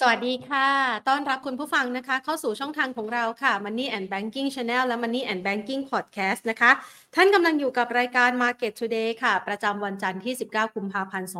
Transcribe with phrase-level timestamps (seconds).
[0.00, 0.68] สวัสดีค่ะ
[1.08, 6.70] ต้อนรับคุณผู้ฟังนะคะ เข้าสู่ช่องทางของเราค่ะ Money and Banking Channel และ Money and Banking Podcast นะคะ
[7.14, 11.30] ท่านกำลังอยู่กับรายการ Market Today ค่ะ ประจำวันจันทร์ที่ 19 กุมภาพันธ์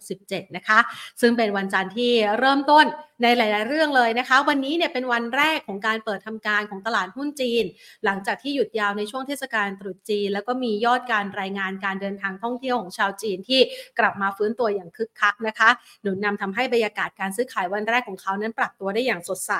[0.00, 0.78] 2567 นะคะ
[1.20, 2.84] ซึ่งเป็นวันจันทร์ที่เริ่มต้น
[3.22, 7.64] ในหลาย ๆ เรื่องเลยนะคะ วันนี้เนี่ยเป็นวันแรกของการเปิดทำการของตลาดหุ้นจีน
[8.04, 13.60] หลังจากที่หยุดยาวในช่วงเทศกาลตรุษจีน แล้วก็มียอดการรายงานการเดินทางท่องเที่ยวของชาวจีนที่
[13.98, 15.70] กลับมาฟื้นตัวอย่างคึกคักนะคะ
[16.02, 19.52] หนุนนำทำให้บรรยากาศการซื้อขายวันแรกของเขานั้นปรับตัวได้อย่างสดใส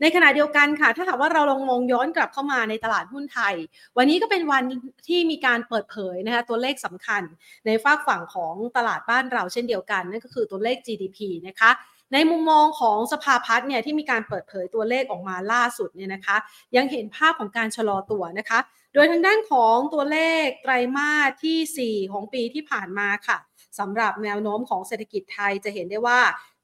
[0.00, 3.54] ในขณะเดียวกันค่ะ ถ้าหากว่าเราลองมองย้อนกลับเข้ามาในตลาดหุ้นไทย
[3.96, 4.62] วันนี้ก็เป็นวัน
[5.08, 7.22] ที่มีการเปิดเผยนะคะตัวเลขสำคัญ
[7.66, 11.18] ในฝากฝั่งของตลาดบ้านเราเช่นเดียวกันนั่นก็คือตัวเลข GDP
[11.48, 11.70] นะคะ
[12.14, 16.36] ในมุมมองของสภาพัฒน์เนี่ยที่มีการเปิดเผยตัวเลขออกมาล่าสุดเนี่ยนะคะ
[16.76, 18.58] ยังเห็นภาพของการชะลอตัวนะคะ
[18.94, 23.38] โดยทางด้านของตัวเลขไตรมาสที่ 4 ของปีที่ผ่านมาค่ะ
[23.78, 26.20] สำหรับแนวโน้มของเศรษฐกิจไทยจะเห็นได้ว่า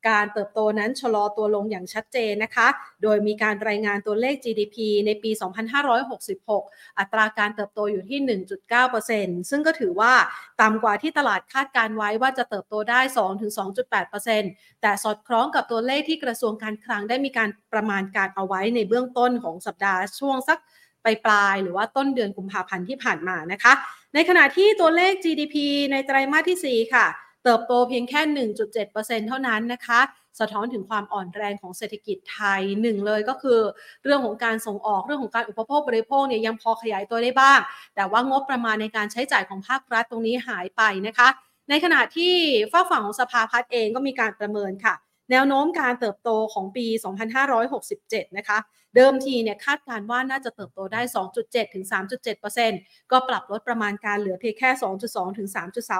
[0.08, 2.68] การเติบโตนั้นชะลอตัวลงอย่างชัดเจนนะคะ
[3.02, 4.76] โดยมีการรายงานตัวเลข GDP
[5.06, 5.30] ในปี
[6.14, 8.18] 2566 อัตราการเติบโตอยู่ที่
[8.84, 10.12] 1.9%ซึ่งก็ถือว่า
[10.60, 13.00] ต่ำกว่าที่ตลาดคาดการไว้ว่าจะเติบโตได้
[13.70, 20.58] 2-2.8%แต่สอดคล้องกับตัวเลขที่กระทรวงการคลังได้มีการประมาณการเอาไว้ในเบื้องต้นของสัปดาห์ช่วงสัก
[21.04, 23.72] ปลายปลายหรือว่าต้นเดือนกุมภาพันธ์ที่ผ่านมานะคะ
[24.14, 25.56] ในขณะที่ตัวเลข GDP
[25.92, 27.06] ในไตรมาสที่ 4 ค่ะ
[27.46, 28.20] เติบโตเพียงแค่
[28.74, 30.00] 1.7%เท่านั้นนะคะ
[30.40, 33.60] สะท้อนถึงความอ่อนแรงของเศรษฐกิจไทยหนึ่งเลยก็คือ
[34.04, 37.58] เรื่องของการส่งออกเรื่องของการอุปโภคบริโภคเนี่ยยังพอขยายตัวได้บ้าง
[37.94, 41.28] แต่ว่างบประมาณในการใช้จ่ายของภาครัฐตรงนี้หายไปนะคะ
[41.70, 42.34] ในขณะที่
[42.72, 44.94] ฝ้าฝั่งของสภาพัฒน์เองก็มีการประเมินค่ะ
[45.30, 46.86] แนวโน้มการเติบโตของปี
[47.62, 48.58] 2567 นะคะ
[48.96, 51.00] เดิมทีเนี่ยคาดการว่าน่าจะเติบโตได้
[51.38, 51.84] 2.7 ถึง
[52.46, 54.70] 3.7%ก็ปรับลดประมาณการเหลือเพียงแค่
[55.04, 55.48] 2.2 ถึง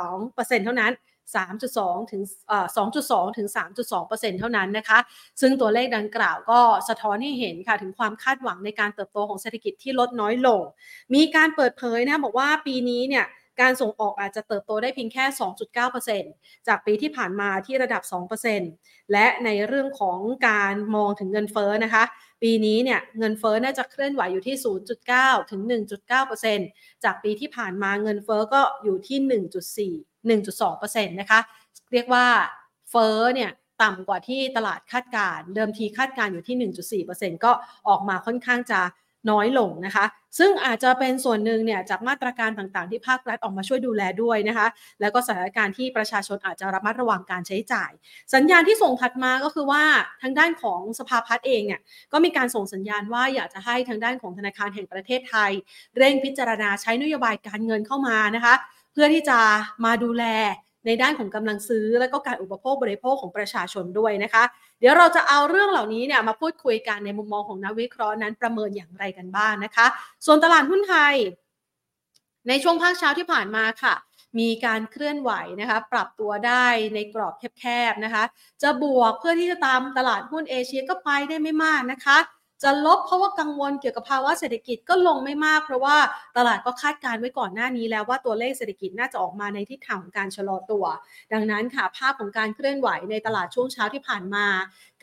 [0.07, 0.93] 3.2%เท่านั้น
[1.35, 2.67] 3.2 ถึงเอ่อ
[3.07, 4.99] 2.2 ถึง 3.2%เท่านั้นนะคะ
[5.41, 10.63] ซึ่งตัวเลขดังกล่าวก็สะท้อนให้เห็นค่ะถึงความคาดหวังในการเติบโตของเศรษฐกิจที่ลดน้อยลง
[11.15, 13.27] มีการเปิดเผยนะบอกว่าปีนี้เนี่ย
[13.61, 15.25] การส่งออกอาจจะเติบโตได้เพียงแค่
[15.97, 18.03] 2.9%จากปีที่ผ่านมาที่ระดับ
[18.57, 22.05] 2%และในเรื่องของการมองถึงเงินเฟ้อนะคะ
[22.43, 24.57] ปีนี้เนี่ยเงินเฟ้อน่าจะเคลื่อนไหวอยู่ที่
[25.03, 25.61] 0.9 ถึง
[26.33, 31.41] 1.9%จากปีที่ผ่านมาเงินเฟ้อก็อยู่ที่ 1.4 1.2%นะคะ
[31.93, 32.27] เรียกว่า
[32.91, 33.51] เฟ้อเนี่ย
[33.83, 36.57] ต่ำกว่าที่ตลาดคาดการเดิมทีคาดการอยู่ที่
[37.05, 37.53] 1.4%ก็
[37.89, 38.81] ออกมาค่อนข้างจะ
[39.31, 40.05] น้อยลงนะคะ
[40.39, 44.67] ซึ่งอาจจะเป็นส่วนหนึ่งเนี่ยจากมาตรการต่างๆ ที่ภาครัฐออกมาช่วยดูแลด้วยนะคะ
[45.01, 47.91] แล้วก็สถานการณ์ที่ประชาชนอาจจะระมัดระวังการใช้จ่าย
[48.35, 49.85] สัญญาณที่ส่งถัดมาก็คือว่า
[50.23, 51.81] ทางด้านของสภาพัฒน์เองเนี่ย
[52.13, 55.51] ก็มีการส่งสัญญาณว่าอยากจะให้ทางด้านของธนาคารแห่งประเทศไทย
[55.97, 58.55] เร่งพิจารณาใช้นโยบายการเงินเข้ามานะคะ
[58.97, 59.39] พื่อที่จะ
[59.85, 60.25] มาดูแล
[60.87, 64.45] ในด้านของกำลังซื้อและก็การอุปโภคบริโภคของประชาชนด้วยนะคะ
[64.81, 69.87] เดี๋ยวเราจะเอาเรื่องเหล่านี้เนี่ยมาพูดคุยกันในมุมมองของนักวิเคราะห์นั้นประเมินอย่างไรกันบ้างนนะคะ
[70.27, 71.15] ส่วนตลาดหุ้นไทย
[72.49, 73.95] ในช่วงภาคเช้าที่ผ่านมาค่ะ
[74.39, 78.25] มีการเคลื่อนไหวนะคะปรับตัวได้ในกรอบแคบๆนะคะ
[78.63, 82.19] จะบวกเพื่อที่จะตามตลาดหุ้นเอเชียก็ไปได้ไม่มากนะคะ
[82.63, 85.97] จะลบเพราะว่ากังวลเกี่ยวกับภาวะเศรษฐกิจก็ลงไม่มาก เพราะว่า
[86.37, 90.85] ตลาดก็คาดการไว้ก่อนหน้านี้แล้วว่าตัวเลขเศรษฐกิจน่าจะออกมาในทิศทางของการชะลอตัว
[91.33, 94.47] ดังนั้นค่ะภาพของการเคลื่อนไหวในตลาดช่วงเช้าที่ผ่านมา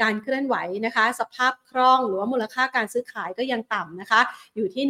[0.01, 0.55] การเคลื่อนไหว
[0.85, 4.21] นะคะ สภาพคล่องหรือว่ามูลค่าการซื้อขายก็ยังต่ำนะคะ
[4.55, 4.83] อยู่ที่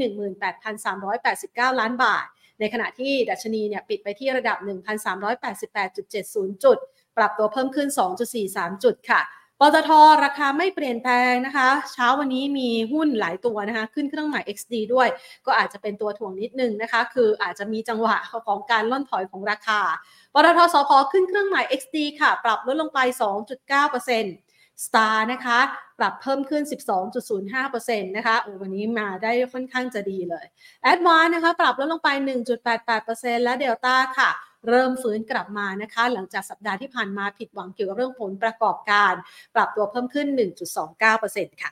[0.92, 2.26] 18,389 ล้านบาท
[2.60, 4.58] ในขณะที่ดัชนีเนี่ยปิดไปที่ระดับ
[5.46, 6.78] 1,388.70 จุด
[7.18, 7.88] ปรับตัวเพิ่มขึ้น
[8.36, 9.22] 2.43 จุดค่ะ
[9.60, 9.90] ปตท
[10.24, 15.08] ราคาไม่เปลี่ยนแปลงนะคะ เช้าวันนี้มีหุ้นหลายตัวนะคะ ขึ้นเครื่องหมาย XD ด้วย
[15.46, 19.82] ก็อาจจะเป็นตัวถ่วงนิดนึงนะคะ คืออาจจะมีจังหวะของการล่อนถอยของราคา
[20.34, 23.00] ปตทสพขึ้นเครื่องหมาย XD ค่ะ ปรับลดลงไป
[23.90, 25.60] 2.9% Star นะคะ
[26.00, 26.64] ปรับเพิ่มขึ้น
[27.20, 30.46] 12.05%นะคะโอ้วันนี้มาได้ค่อนข้างจะดีเลย
[30.92, 32.10] a d v a n c e นะคะ ปรับลดลงไป
[32.78, 34.32] 1.88%และ Delta ค่ะ
[34.68, 39.14] เริ่มฟื้นกลับมานะคะ หลังจากสัปดาห์ที่ผ่านมาผิดหวังเกี่ยวกับเรื่องผลประกอบการ
[39.56, 40.28] ปรับตัวเพิ่มขึ้น
[40.96, 41.72] 1.29%ค่ะ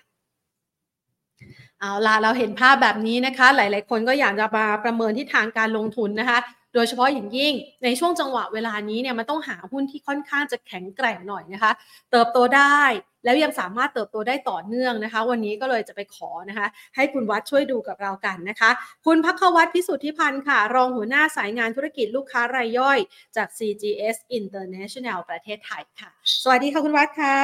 [1.79, 6.39] เอาล่ะเราเห็นภาพแบบนี้นะคะ หลาย ๆ คนก็อยากจะมาประเมินที่ทางการลงทุนนะคะ
[6.73, 7.53] โดยเฉพาะอย่างยิ่ง
[7.83, 11.71] ในช่วงจังหวะเวลานี้เนี่ยมันต้องหาหุ้นที่ค่อนข้างจะแข็งแกร่งหน่อยนะคะ
[12.11, 12.81] เติบโตได้
[13.23, 18.69] แล้วยังสามารถเติบโตได้ต่อเนื่องนะคะ วันนี้ก็เลยจะไปขอนะคะให้คุณวัดช่วยดูกับเรากันนะคะ
[19.05, 22.97] คุณพักวัตรพิสุทธิพันธ์ค่ะ รองหัวหน้าสายงานธุรกิจลูกค้ารายย่อย
[23.35, 26.09] จาก CGS International ประเทศไทยค่ะ
[26.43, 27.35] สวัสดีค่ะคุณวัดค่ะ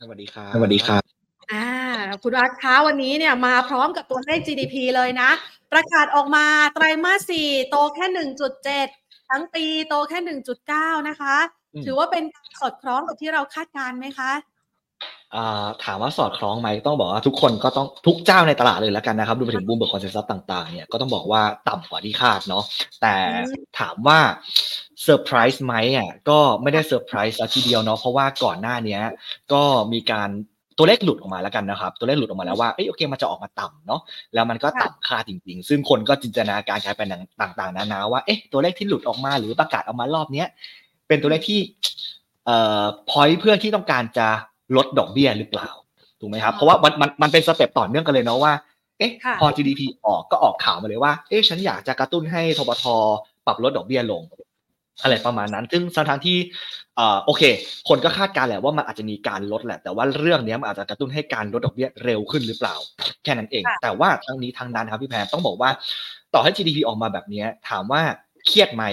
[0.00, 1.02] สวัสดีครับสวัสดีครับ
[1.52, 1.68] อ่า
[2.22, 5.30] คุณวัดคะวันนี้เนี่ยมาพร้อมกับตัวเลข GDP เลยนะ
[5.72, 8.06] ประกาศออกมาไตรมาสสี่โตแค่
[8.68, 10.18] 1.7 ทั้งปีโตแค่
[10.68, 11.36] 1.9 นะคะ
[11.74, 12.24] อืมถือว่าเป็น
[12.60, 14.30] สอดคล้องกับที่เราคาดการณ์ไหมคะ
[15.84, 22.64] ถามว่าสอดคล้องไหมต้องบอกว่าทุกคนก็ต้องทุกเจ้าในตลาดเลยแล้วกันนะครับดูไปถึง Bloomberg consensus ต่าง ๆ เนี่ยก็ต้องบอกว่าต่ำกว่าที่คาดเนาะ
[23.02, 23.16] แต่
[23.78, 24.18] ถามว่า
[25.02, 28.98] เซอร์ไพรส์ไหมอะก็ไม่ได้เซอร์ไพรส์ทีเดียวเนาะเพราะว่าก่อนหน้านี้
[29.52, 29.62] ก็
[29.92, 30.30] มีการ
[30.78, 34.00] ตัวเลขหลุดออกมาแล้วกันนะครับ ตัวเลขหลุดออกมาแล้วว่าเอ้โอเคมันจะออกมาต่ำเนาะ
[34.34, 37.08] แล้วมันก็ต่ำค่าจริง ๆ ซึ่งคนก็จินตนาการกลายเป็น
[37.40, 40.48] ต่างๆนานาว่าเอ๊ะตัวเลขที่หลุดออกมาหรือประกาศออกมารอบเนี้ย
[41.08, 41.60] เป็นตัวเลขที่
[42.46, 44.28] เอ่อพอยเพื่อที่ต้องการจะ
[44.76, 45.68] ลดดอกเบี้ยหรือเปล่า
[46.20, 48.52] ถูกไหมครับเพราะว่ามันมันมันเป็นสเต็ปต่อเนื่องกันเลยเนาะว่า
[48.98, 52.84] เอ๊ะพอ GDP ออกก็ออกข่าวมาเลยว่าเอ๊ะฉันอยากจะกระตุ้นให้ทบท
[53.46, 54.22] ปรับลดดอกเบี้ยลง
[55.02, 56.36] อะไรประมาณนั้น ซึ่งทั้งที่
[57.24, 57.42] โอเค
[57.88, 62.74] คนก็คาดการแหละว่ามันอาจจะมีการลดแหละ แต่ว่าเรื่องนี้มันอาจจะกระตุ้นให้การลดดอกเบี้ยเร็วขึ้นหรือเปล่า
[63.24, 65.70] แค่นั้นเอง แต่ว่าทั้งนี้ทั้งนั้นครับพี่แพรต้องบอกว่า
[66.34, 68.02] ต่อให้ GDP ออกมาแบบนี้ถามว่า
[68.46, 68.84] เครียดไหม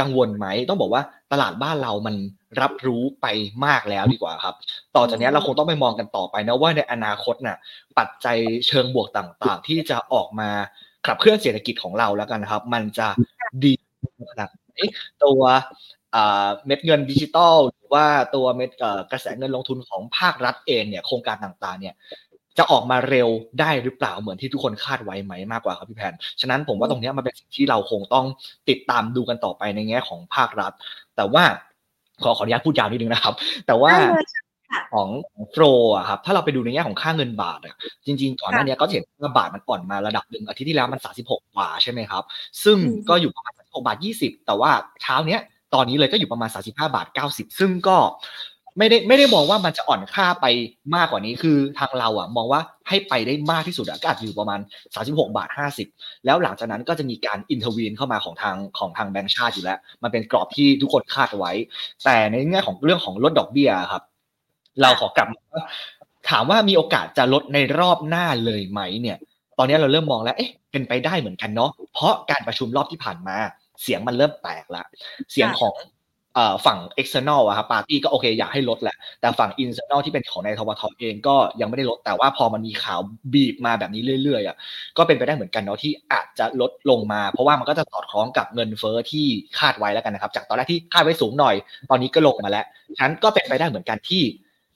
[0.00, 1.02] กังวลไหมต้องบอกว่า
[1.32, 2.16] ตลาดบ้านเรามัน
[2.60, 3.26] รับรู้ไป
[3.66, 4.54] มากแล้วดีกว่าครับ
[4.96, 7.58] ต่อจากนี้เราคงต้องไปมองกันต่อไปนะว่าในอนาคตน่ะ
[7.98, 8.36] ปัจจัย
[8.66, 10.50] เชิงบวกต่างๆ ที่จะออกมา
[11.06, 13.08] ขับเคลื่อนเศรษฐกิจของเราแล้วกันนะครับ มันจะ
[13.64, 13.72] ดี
[14.30, 14.78] ขนาดไหน
[15.24, 15.42] ตัว
[16.66, 18.70] เม็ดเงินดิจิตอลหรือว่าตัวเม็ด
[19.12, 21.94] กระแสเงินลงทุนของภาครัฐเองเนี่ยโครงการต่างๆ เนี่ย
[22.58, 23.28] จะออกมาเร็ว
[23.60, 28.26] ได้หรือเปล่าเหมือนที่ทุกคนคาดไว้ไหมมากกว่าครับพี่แพน ฉะนั้นผมว่าตรงนี้มันเป็นสิ่งที่เราคงต้อง
[28.68, 30.72] ติดตามดูกันต่อไปในแง่ของภาครัฐ
[31.16, 31.44] แต่ว่า
[32.22, 33.34] ขอขออนุญาตพูดยาวนิดนึงนะครับ
[33.66, 33.92] แต่ว่า
[34.92, 37.74] ของของโฟร์อะครับถ้าเราไปดูในแง่ของค่าเงินบาทอะ
[38.06, 42.22] จริงๆก่อนหน้านี้ก็เห็นว่าบาทมันอ่อนมาระดับหนึ่งอาทิตย์ที่แล้วมัน 36 กว่าใช่ไหมครับ
[42.64, 42.78] ซึ่ง
[43.08, 44.70] ก็อยู่ประมาณ 36 บาท 20 แต่ว่า
[45.02, 45.40] เช้าเนี้ย
[45.74, 47.96] ตอนนี้เลยก็อยู่ประมาณ 35 บาท 90 ซึ่งก็
[48.78, 50.46] ไม่ได้ไม่ได้มองว่ามันจะอ่อนค่าไป
[50.94, 54.60] มากกว่านี้คือทางเราอะมองว่าให้ไปได้มากที่สุดก็อาจอยู่ประมาณ
[54.96, 55.48] 36 บาท
[55.88, 61.52] 50 แล้วหลังจากนั้นก็จะมีการ intervene เข้ามาของทางของทางแบงก์ชาติอยู่แล้ว มันเป็นกรอบที่ทุกคนคาดไว้
[62.04, 64.02] แต่ในแง่ของเรื่องของลดดอกเบี้ยครับ
[64.82, 65.28] เราขอกลับ
[66.30, 69.18] ถามว่ามีโอกาสจะลดในรอบหน้าเลยไหมเนี่ย
[69.58, 73.36] ตอนนี้เราเริ่มมองแล้วเอ๊ะเป็นไปได้เหมือนกันเนาะเพราะการประชุมรอบที่ผ่านมา
[73.82, 74.84] เสียงมันเริ่มแตกละ
[75.32, 75.74] เสียงของ
[76.66, 83.00] ฝั่ง external อะครับปาร์ตี้ก็โอเคอยากให้ลดแหละ แต่ฝั่ง internal ที่เป็นของในทวทเองก็ยังไม่ได้ลด แต่ว่าพอมันมีข่าว
[83.34, 84.56] บีบมาแบบนี้เรื่อยๆอะ
[84.98, 89.26] ก็เป็นไปได้เหมือนกันเนาะที่อาจจะลดลงมา เพราะว่ามันก็จะสอดคล้องกับเงินเฟ้อที่
[89.58, 91.54] คาดไว้แล้วกันนะครับ จากตอนแรกที่คาดไว้สูงหน่อย
[91.90, 92.66] ตอนนี้ก็ลงมาแล้ว
[92.96, 94.22] ฉะนั้นก็เป็นไปได้เหมือนกันที่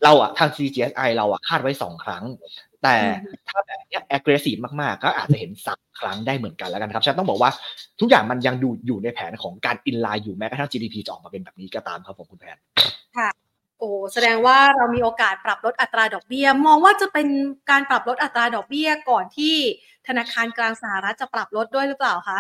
[0.05, 2.25] เราอะทาง CGSI เราอะคาดไว้สองครั้ง
[2.82, 2.97] แต่
[3.49, 7.50] ถ้าแบบนี้ aggressive มากๆ ก็อาจจะเห็นสักครั้งได้เหมือนกันแล้วกันครับฉันต้องบอกว่า
[8.00, 12.59] ทุกอย่างมันยังดูอยู่ในแผนของการอินไลน์อยู่แม้กระทั่ง GDP จะออกมาเป็นแบบนี้ก็ตามครับผมคุณแพน
[13.17, 13.31] ค่ะ
[13.79, 17.29] โอ้แสดงว่าเรามีโอกาสปรับลดอัตราดอกเบี้ย มองว่าจะเป็น
[17.71, 19.55] การปรับลดอัตราดอกเบี้ยก่อนที่
[20.09, 22.38] ธนาคารกลางสหรัฐจะปรับลดด้วยหรือเปล่าคะ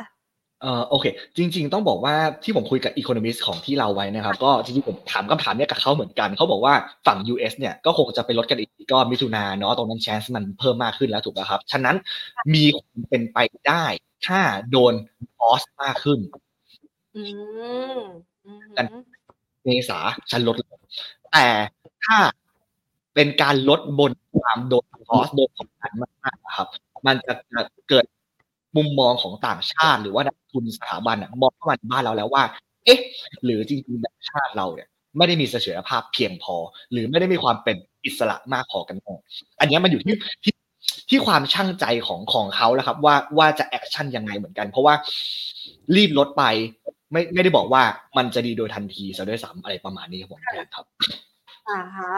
[0.62, 2.14] เออโอเค จริง ๆ ต้องบอกว่า
[2.44, 6.74] ที่ผมคุยกับอีโคโนมิสของที่เราไว้นะครับ ก็จริงๆผมถามคำถามเนี้ยกับเขาเหมือนกันเขาบอกว่า
[7.06, 11.96] ฝั่ง US เนี่ยก็คงจะไปลดกันอีกก็มิถุนาเนาะตรงนั้นแชนส์มันเพิ่มมากขึ้นแล้วถูกไหมครับ ฉะนั้น
[12.54, 12.64] มี
[13.10, 13.84] เป็นไปได้
[14.26, 14.40] ถ้า
[14.70, 14.94] โดน
[15.40, 16.18] ออสมากขึ้น
[18.76, 18.86] กัน
[19.64, 19.98] เมษา
[20.30, 20.54] ฉันลด
[21.32, 21.46] แต่
[22.04, 22.18] ถ้า
[23.14, 25.92] เป็นการลดบนความโดนคอสโดนกดดัน
[26.24, 26.68] มากๆครับ
[27.06, 27.32] มันจะ
[27.88, 28.04] เกิด
[28.76, 32.42] มุมมองของต่างชาติ หรือว่านักทุนสถาบันมองเข้ามาในบ้านเราแล้วว่า
[32.84, 32.98] เอ๊ะ
[33.44, 36.56] หรือจริงๆแบงก์ชาติเราเนี่ยไม่ได้มีเสถียรภาพเพียงพอ
[36.92, 39.14] หรือไม่ได้มีความเป็นอิสระมากพอกันพอ
[39.60, 40.54] อันนี้มันอยู่ที่ที่
[41.08, 44.94] ที่ความชั่งใจของของเขาแล้วครับ ว่าว่าจะ action ยังไงเหมือนกัน เพราะว่า
[45.96, 46.44] รีบลดไป
[47.12, 47.82] ไม่ไม่ได้บอกว่า
[48.16, 50.40] มันจะดีโดยทันทีซะด้วยซ้ำอะไรประมาณนี้ครับผม
[50.74, 50.86] ครับ
[51.72, 52.12] นะคะ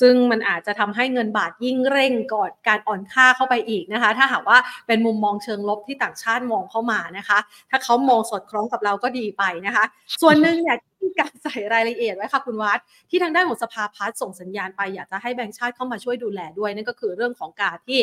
[0.00, 7.38] ซึ่งมันอาจจะทำให้เงินบาทยิ่งเร่งก่อนการอ่อนค่าเข้าไปอีกนะคะ ถ้าหากว่าเป็นมุมมองเชิงลบที่ต่างชาติมองเข้ามานะคะ
[7.70, 9.84] ถ้าเขามองสอดคล้องกับเราก็ดีไปนะคะ
[10.22, 12.78] ส่วนหนึ่งเนี่ยที่การใส่รายละเอียดไว้ค่ะคุณวัด
[13.10, 18.00] ที่ทางด้านของสภาพัฒน์ส่งสัญญาณไปอยากจะให้แบงค์ชาติเข้ามาช่วยดูแลด้วยนั่นก็คือเรื่องของการที่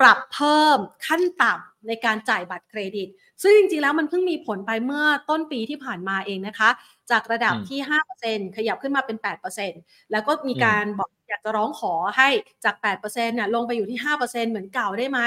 [0.00, 3.08] ปรับเพิ่มขั้นต่ำในการจ่ายบัตรเครดิต
[3.42, 6.70] ซึ่งจริงๆแล้วมันเพิ่งมีผลไปเมื่อต้นปีที่ผ่านมาเองนะคะ
[7.10, 7.80] จากระดับที่
[8.22, 9.16] 5%ขยับขึ้นมาเป็น
[9.64, 12.28] 8%แล้วก็มีการบอกอยากจะร้องขอให้
[12.64, 15.20] จาก 8%เนี่ยลงไปอยู่ที่ 5%เหมือนเก่าได้ไหม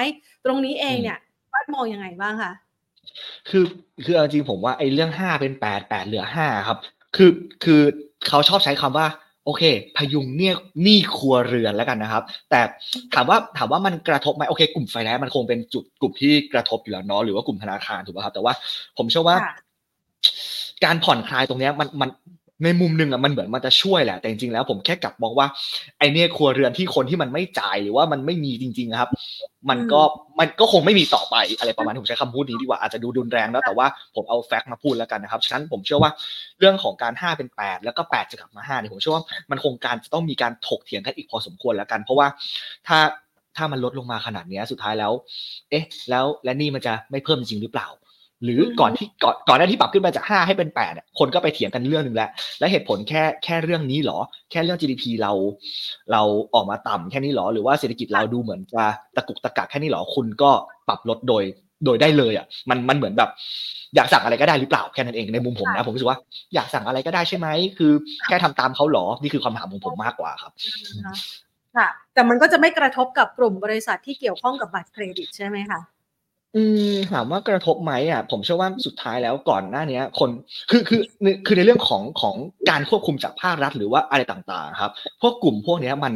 [0.46, 1.18] ตรงนี้เองเนี่ย
[1.54, 2.52] วัดมองยังไงบ้างคะ
[3.50, 3.66] คือ
[4.04, 6.78] คือจริงผมว่าไอ้เรื่อง 5 เป็น 8 8 เหลือ 5 ครับ
[7.16, 7.32] คือ
[7.64, 7.82] คือ
[8.28, 9.08] เขาชอบใช้คำว่า
[9.46, 9.64] โอเค
[9.98, 12.62] พยุงเนี่ยหนี้ครัวเรือนแล้วกันนะครับ แต่
[13.14, 18.54] ถามว่าถามว่ามันกระทบไหมโอเค กลุ่มไฟแนนซ์มันคงเป็นจุดกลุ่มที่กระทบอยู่แล้วเนาะหรือว่ากลุ่มธนาคารถูกไหมครับ แต่ว่า
[18.98, 19.38] ผมเชื่อว่า
[20.86, 22.10] การผ่อนคลายตรงนี้มันมัน
[22.66, 25.48] ในมุมหนึ่งอะมันเหมือนมันจะช่วยแหละแต่จริงๆแล้วผมแค่กลับมองว่า
[26.00, 29.10] ไอเนี่ยครัวเรือนที่คนที่มันไม่จ่ายหรือว่ามันไม่มีจริงๆนะครับ
[29.70, 30.02] มันก็
[30.40, 36.12] มันก็คงไม่มีต่อไปอะไรประมาณนี้ผมใช้คำพูดนี้ดีกว่าอาจจะดูดุนแรงแล้วแต่ว่าผมเอาแฟกต์มาพูดแล้วกันนะครับฉะนั้นผมเชื่อว่า
[36.60, 42.28] เรื่องของการ5เป็น 8 แล้วก็ 8 จะกลับมา5เนี่ยผมเชื่อว่ามันคงการจะต้องมีการถกเถียงกันอีกพอสมควรแล้วกัน เพราะว่า
[42.88, 43.00] ถ้า
[43.58, 45.12] ถ้ามันลดลงมาขนาดนี้สุดท้ายแล้ว
[45.70, 47.88] เอ๊ะ แล้วและนี่มันจะไม่เพิ่มจริงหรือเปล่า
[48.44, 52.30] หรือก่อนที่ก่อนก่อนหน้าที่ปรับขึ้นมาจากห้าให้เป็นแปดคนก็ไปเถียงกันเรื่องหนึ่งแล้ว
[52.60, 54.18] และเหตุผลแค่แค่เรื่องนี้หรอ
[54.52, 55.32] แค่เรื่อง GDP เรา
[56.12, 56.22] เรา
[56.54, 58.84] ออกมาต่ำแค่นี้หรอ หรือว่าเศรษฐกิจเราดูเหมือนจะ
[59.16, 60.52] ตะกุกตะกักแค่นี้หรอ คุณก็
[60.88, 61.44] ปรับลดโดย
[61.86, 63.30] โดยได้เลยอะ มันมันเหมือนแบบ
[63.96, 66.20] อยากสั่งอะไรก็ได้หรือเปล่าแค่นั้นเองในมุมผมนะผมรู้สึกว่า
[66.56, 67.92] อยากสั่งอะไรก็ได้ใช่ไหมคือ
[68.28, 70.52] แค่ทำตามเขาหรอนี่คือคำถามของผมมากกว่าครับ
[71.76, 75.80] ค่ะแต่มันก็จะไม่กระทบกับกลุ่มบริษัทที่เกี่ยวข้องกับบัตรเครดิตใช่ไหมคะ
[76.56, 80.30] อืมถามว่ากระทบไหมอะผมเชื่อว่าสุดท้ายแล้วก่อนหน้านี้คน
[80.72, 81.02] คือคือ
[81.46, 82.36] คือในเรื่องของของ
[82.70, 84.92] การควบคุมจากภาครัฐหรือว่าอะไรต่างๆ ครับ
[85.22, 86.14] พวกกลุ่มพวกนี้มัน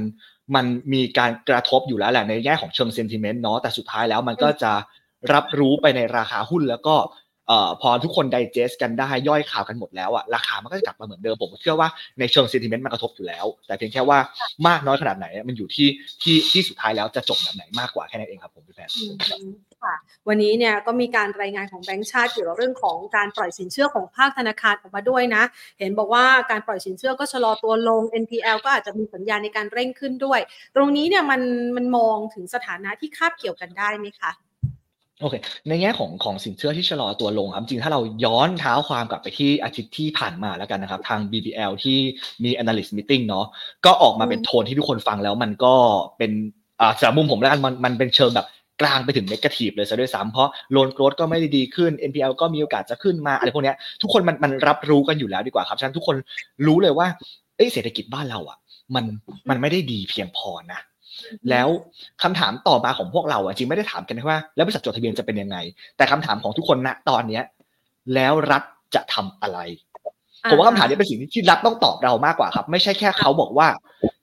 [0.55, 4.71] มันมีการกระทบอยู่แล้วแหละในแง่ของเชิงเซนติเมนต์เนาะแต่สุดท้ายแล้วมันก็จะ
[5.33, 6.95] รับรู้ไปในราคาหุ้นแล้วก็
[7.47, 11.89] เอ่อพอทุกคนไดเจสกันได้ย่อยข่าวกันหมดแล้วอะราคามันก็จะกลับมาเหมือนเดิมผมเชื่อว่า
[12.19, 14.19] ในเชิงเซนติเมนต์มันกระทบอยู่แล้ว แต่เพียงแค่ว่า
[14.67, 15.87] มากน้อยขนาดไหนมันอยู่ที่
[16.21, 18.89] ที่ที่สุดท้ายแล้วจะจบแบบไหนมากกว่าแค่นั้นเองครับผมพี่แพน
[19.85, 19.95] ค่ะ
[20.27, 25.43] วันนี้เนี่ยก็มีการรายงานของแบงก์ชาติเกี่ยวกับเรื่องของการปล่อยสินเชื่อของภาคธนาคารออกมาด้วยนะ
[25.79, 30.39] เห็นบอกว่าการปล่อยสินเชื่อก็ชะลอตัวลง NPL ก็อาจจะมีสัญญาณในการเร่งขึ้นด้วย
[30.75, 31.41] ตรงนี้เนี่ยมัน
[31.75, 34.31] มันมองถึงสถานะที่คาบเกี่ยวกันได้ไหมคะ
[35.21, 35.35] โอเค
[35.69, 41.97] ในแง่ของของสินเชื่อที่ชะลอตัวลงครับ จริงถ้าเราย้อนเท้าความกลับไปที่อาทิตย์ที่ผ่านมาแล้วกันนะครับ ทาง BBL ที่
[42.43, 43.45] มี analyst meeting เนาะ
[43.85, 45.73] ก็ออกมาเป็นโทนที่ทุกคนฟังแล้วมันก็
[46.17, 46.31] เป็น
[46.81, 48.47] อ่าสำหรับมุมผมแล้วกันมันมันเป็นเชิงแบบ
[48.81, 56.15] กลางไปถึง negative เลยซะด้วยซ้ำเพราะโลนโกรดก็ไม่ได้ดีขึ้น NPL ก็มีโอกาสจะขึ้นมาอะไรพวกเนี้ยทุกคนมันมันรับรู้กันอยู่แล้วดีกว่าครับฉะนั้นทุกคน
[56.65, 57.07] รู้เลยว่า
[57.57, 58.57] เอ้เศรษฐกิจบ้านเราอะ
[58.95, 59.05] มัน
[59.49, 60.79] มันไม่ได้ดีเพียงพอนะ
[61.49, 61.67] แล้ว
[62.23, 65.57] คำถามต่อมาของพวกเราอะจริงไม่ได้ถามกันว่า แล้วบริษัทจดทะเบียนจะเป็นยังไง
[65.97, 67.43] แต่คำถามของทุกคนณตอนเนี้ย
[68.15, 68.63] แล้วรัฐ
[68.95, 69.59] จะทำอะไร
[70.49, 73.67] ผมว่าคำถามนี้เป็นสิ่งที่รัฐต้องตอบเรามากกว่าครับ ไม่ใช่แค่เขาบอกว่า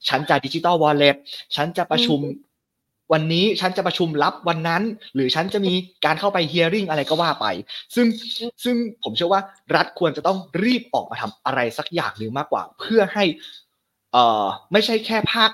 [0.08, 1.16] ฉันจะดิจิตอลวอลเล็ต
[1.56, 2.18] ฉันจะประชุม
[3.12, 4.82] วันนี้ฉันจะประชุมรับวันนั้น
[5.14, 5.72] หรือฉันจะมี
[6.04, 7.46] การเข้าไปเฮียริ่งอะไรก็ว่าไป
[7.94, 8.06] ซึ่ง
[8.64, 9.40] ซึ่งผมเชื่อว่า
[9.76, 13.24] รัฐควรจะต้องรีบออกมาทำอะไรสักอย่างหนึ่งมากกว่า เพื่อให้
[14.12, 15.50] เอ่อไม่ใช่แค่ภาค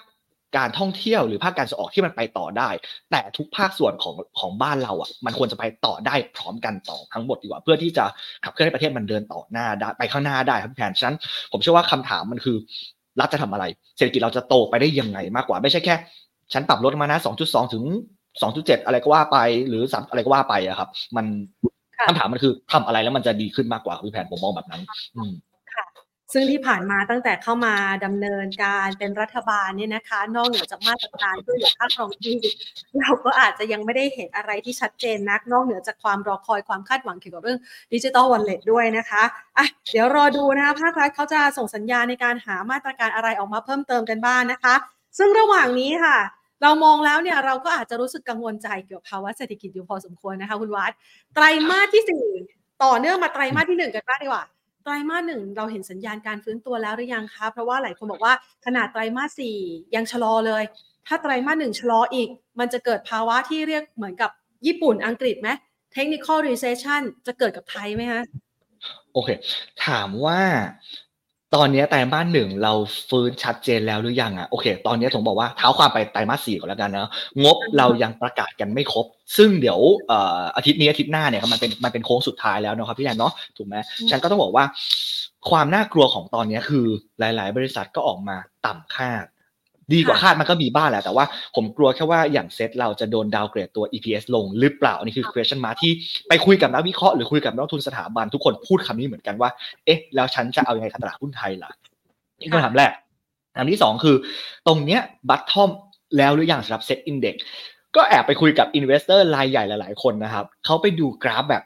[0.56, 2.70] การท่องเที่ยวหรือภาคการส่งออกที่มันไปต่อได้
[3.10, 8.04] แต่ทุกภาคส่วนของของบ้านเราอะ มันควรจะไปต่อได้พร้อมกันต่อทั้งหมดดีกว่า เพื่อที่จะ
[8.44, 11.16] ขับเคลื่อนให้ประเทศมันเดินต่อหน้าได้ไปข้างหน้าได้ครับพี่แผนฉะนั้น
[11.52, 12.56] ผมเชื่อว่าคำถามมันคือ
[13.20, 13.64] รัฐจะทำอะไร
[13.96, 15.94] เศรษฐกิจเราจะโตไปได้ยังไงมากกว่า ไม่ใช่แค่
[16.52, 17.84] ฉันปรับลดมานะ 2.2 ถึง
[18.42, 19.38] 2.7 อะไรก็ว่าไป
[19.68, 21.26] หรือ3อะไรก็ว่าไปอะครับ มัน
[22.06, 24.82] คำถามมันคือทำอะไรแล้วมันจะดีขึ้นมากกว่าพี่แผนผมมองแบบนั้น
[25.16, 25.32] อืม
[26.32, 27.74] ซึ่งที่ผ่านมาตั้งแต่เข้ามา
[28.04, 32.38] ดำเนินการเป็นรัฐบาลเนี่ยนะคะ นอกเหนือจากมาตรการช่วยเหลือค่าครองชีพ
[33.00, 37.58] เราก็อาจจะยังไม่ได้เห็นอะไรที่ชัดเจนนัก นอกเหนือจากความรอคอยความคาดหวังเกี่ยวกับเรื่อง
[37.94, 39.22] ดิจิตอลวอลเล็ตด้วยนะคะ
[39.58, 44.74] อะเดี๋ยวรอดูนะคะภาครัฐเขาจะส่งสัญญาณในการหามาตรการอะไรออกมาเพิ่มเติมกันบ้างนะคะ
[45.18, 46.18] ซึ่งระหว่างนี้ค่ะ
[46.62, 50.92] เรามองแล้วเนี่ยเราก็อาจจะรู้สึกกังวลใจเกี่ยวกับภาวะเศรษฐกิจอยู่พอสมควรนะคะคุณวัด
[51.34, 52.26] ไตรมาสที่สี่
[52.84, 54.44] ต่อเนื่องมาไตรมาสที่หนึ่งกันบ้างดีกว่า
[54.84, 58.34] ไตรมาสหนึ่งเราเห็นสัญญาณการฟื้นตัวแล้วหรือยังคะเพราะว่าหลายคนบอกว่า
[58.66, 59.56] ขนาดไตรมาสสี่
[59.94, 60.62] ยังชะลอเลย
[61.06, 64.30] ถ้าไตรมาสหนึ่งชะลออีก มันจะเกิดภาวะที่เรียกเหมือนกับ
[64.66, 65.48] ญี่ปุ่นอังกฤษไหม
[65.96, 68.22] technical recession จะเกิดกับไทยไหมคะ
[69.12, 69.28] โอเค
[69.86, 70.40] ถามว่า
[71.56, 72.72] ตอนนี้ไตรมาสหนึ่งเรา
[73.08, 77.10] ฟื้นชัดเจนแล้วหรือยังอะโอเค ตอนนี้ผมบอกว่าเท้าความไปไตรมาสสี่ก่อนแล้วกันนะ
[77.44, 79.78] งบเรายังประกาศกันไม่ครบ ซึ่งเดี๋ยว
[80.08, 83.76] เอ่ออาทิตย์นี้อาทิตย์หน้าเนี่ยมันเป็นมันเป็นโค้งสุดท้ายแล้วนะครับพี่แอนเนาะถูกไหม
[84.10, 84.64] ฉะนั้นก็ต้องบอกว่า
[85.50, 86.86] ความน่ากลัวของตอนนี้คือ
[87.18, 88.36] หลาย ๆ บริษัทก็ออกมา
[88.66, 89.24] ต่ำคาด
[89.94, 91.24] ดีกว่าคาดมันก็มีบ้างแหละแต่ว่า
[91.56, 95.92] ผมกลัวแค่ว่าอย่างเซตเราจะโดน downgrade ตัว EPS ลงหรือเปล่าอันนี้คือ question mark ที่
[96.28, 99.50] ไปคุยกับนักวิเคราะห์หรือคุยกับนักลงทุนสถาบันทุกคนพูดคำนี้เหมือนกันว่า
[99.84, 101.70] เอ๊ะ แล้วฉันจะเอายังไงกับตลาดหุ้นไทยล่ะ
[102.40, 102.92] นี่คือคำถามแรก
[103.56, 104.16] คำที่สองคือ
[104.66, 105.70] ตรงเนี้ย bottom
[106.16, 107.34] แล้วหรือยังสำหรับ SET Index
[107.96, 111.64] ก็แอบไปคุยกับ investor รายใหญ่หลาย ๆ คนนะครับเขาไปดูกราฟแบบ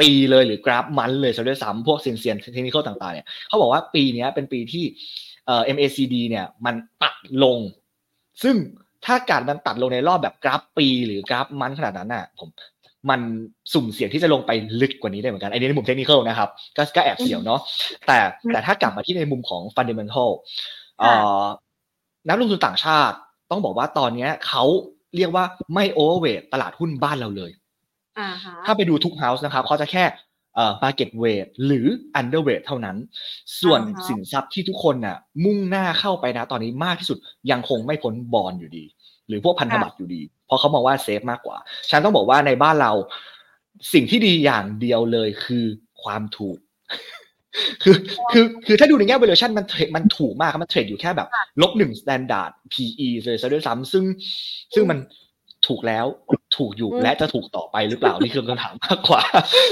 [0.00, 4.84] ปีเลยหรือกราฟมันเลยซะด้วยซ้ำพวกเซียนเซียนเทคนิคต่างๆเนี่ยเขาบอกว่าปีนี้เป็นปีที่
[5.46, 7.58] เอ่อ MACD เนี่ยมันตัดลง
[8.42, 8.56] ซึ่ง
[9.04, 12.48] ถ้าการมันตัดลงในรอบแบบกราฟปี หรือกราฟมันขนาดนั้นน่ะผม
[13.10, 13.20] มัน
[13.72, 14.50] สุ่มเสี่ยงที่จะลงไป
[14.80, 17.60] ลึกกว่านี้ได้เหมือนกัน อันนี้ในมุมเทคนิคนะครับ ก็ก็แอบเสี่ยวเนาะ
[18.06, 18.18] แต่
[18.52, 20.30] แต่ถ้ากลับมาที่ในมุมของฟันเดเมนทัล
[22.28, 23.16] นักลงทุนต่างชาติ
[23.50, 24.64] ต้องบอกว่าตอนนี้เขา
[25.16, 27.50] เรียกว่าไม่ overweight ตลาดหุ้นบ้านเราเลย
[28.66, 30.04] ถ้าไปดูทุก house นะครับเขาจะแค่
[30.56, 31.86] เอ่อ market weight หรือ
[32.20, 32.96] underweight เท่านั้น
[33.60, 37.18] ส่วนสินทรัพย์ที่ทุกคนน่ะ มุ่งหน้าเข้าไปนะตอนนี้มากที่สุด
[37.50, 38.84] ยังคงไม่พ้นบอลอยู่ดี
[39.28, 41.56] หรือพวกพันธบัตรอยู่ดี เพราะเขามองว่า safe มากกว่า
[41.90, 42.92] ฉะนั้นต้องบอกว่าในบ้านเรา
[43.92, 45.64] สิ่งที่ดีอย่างเดียวเลยคือ
[46.02, 46.58] ความถูก
[47.82, 47.96] คือ
[48.32, 51.28] คือคือถ้าดูในแง่ valuation มันมันถูกมากครับมันเทรดอยู่แค่แบบ
[51.62, 54.04] ลบหนึ่ง standard PE เลยซะด้วยซ้ำซึ่ง
[54.74, 54.98] ซึ่งมัน
[55.66, 56.06] ถูกแล้ว
[56.56, 59.22] ถูกอยู่และจะถูกต่อไปหรือเปล่านี่คือคำถามมากกว่า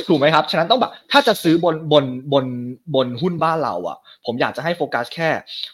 [0.08, 2.46] ถูกไหมครับ ฉะนั้นต้องแบบถ้าจะซื้อบนบนบน
[2.94, 5.28] บนหุ้นบ้านเราอะ ผมอยากจะให้โฟกัสแค่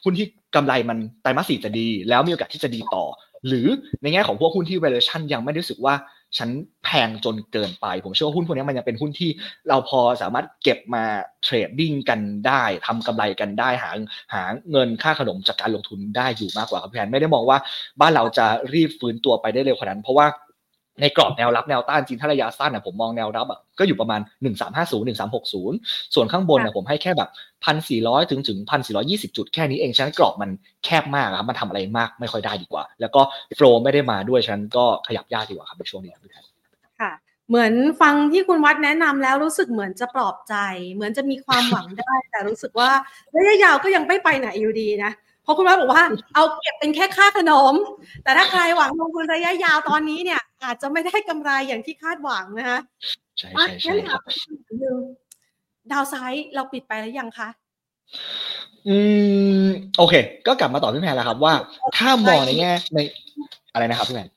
[0.05, 3.05] หุ้นที่กำไรมันไตรมาสสี่จะดี แล้วมีโอกาสที่จะดีต่อ
[3.47, 3.67] หรือ
[4.03, 5.95] ในแง่ของพวกหุ้นที่ valuation ยังไม่รู้สึกว่า
[6.39, 6.51] ฉัน
[6.85, 9.31] แพงจนเกินไป ผมเชื่อว่าหุ้นพวกนี้มันยังเป็นหุ้นที่
[9.69, 11.05] เราพอสามารถเก็บมา
[11.43, 13.91] เทรดดิ้งกันได้ทำกำไรกันได้หา
[14.35, 17.59] หาเงินค่าขนมจากการลงทุนได้อยู่มากกว่าครับพี่แอนไม่ได้มองว่า
[18.01, 20.27] บ้านเราจะรีบฟื้นตัวไปได้เร็วขนาดนั้นเพราะว่า
[21.01, 24.21] ในกรอบแนวรับแนวต้านจริงถ้าระยะสั้นอะผมมองแนวรับอะก็อยู่ประมาณ
[24.65, 27.31] 1350 1360 ส่วนข้างบนอะผมให้แค่แบบ
[27.85, 28.59] 1,400 ถึงถึง
[28.97, 30.51] 1,420 จุดแค่นี้เอง ฉะนั้นกรอบมัน
[30.85, 33.21] แคบมากครับมันทำอะไรมากไม่ค่อยได้ดีกว่า แล้วก็
[33.57, 36.45] โฟล์ไม่ได้มาด้วย ฉะนั้นก็ขยับยากดีกว่าครับในช่วงนี้ครับ
[37.01, 37.13] ค่ะ
[37.49, 40.55] เหมือนฟังที่คุณวัดแนะนำแล้วรู้สึกเหมือนจะปลอบใจ
[40.93, 42.91] เหมือนจะมีความหวังได้ แต่รู้สึกว่า
[43.35, 46.05] ระยะยาวก็ยังไม่ไปไหนอยู่ดีนะ เพราะคุณวัดบอกว่า
[46.35, 47.75] เอาเก็บเป็นแค่ค่าขนม
[48.25, 52.81] แต่ถ้าใครหวังลงทุนระยะยาวตอนนี้เนี่ย อาจจะไม่ได้กำไรอย่างที่คาดหวังนะคะ
[53.39, 54.21] ใช่ใช่ใช่ครับ
[55.93, 57.49] ดาวไซด์เราปิดไปแล้วยังคะ
[58.89, 58.97] อื
[59.65, 59.67] ม
[59.99, 60.15] โอเค
[60.47, 61.55] ก็กลับมาต่อพี่แพนแล้วครับว่า
[61.97, 62.99] ถ้ามองในแง่ใน
[63.73, 64.31] อะไรนะครับพี่แพน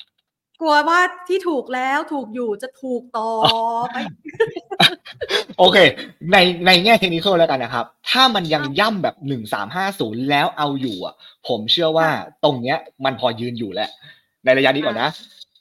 [0.64, 3.30] กลัวว่าที่ถูกแล้วถูกอยู่จะถูกต่อ
[3.92, 3.98] ไป
[5.60, 5.78] โอเค
[6.32, 11.16] ในในแง่เทคนิคแล้วกันนะครับ ถ้ามันยังย่ำแบบหนึ่งสามห้าศูนย์แล้วเอาอยู่อะ
[11.48, 12.08] ผมเชื่อว่า
[12.44, 13.90] ตรงเนี้ยมันพอยืนอยู่แหละ
[14.46, 15.10] ในระยะนี้ก่อนนะ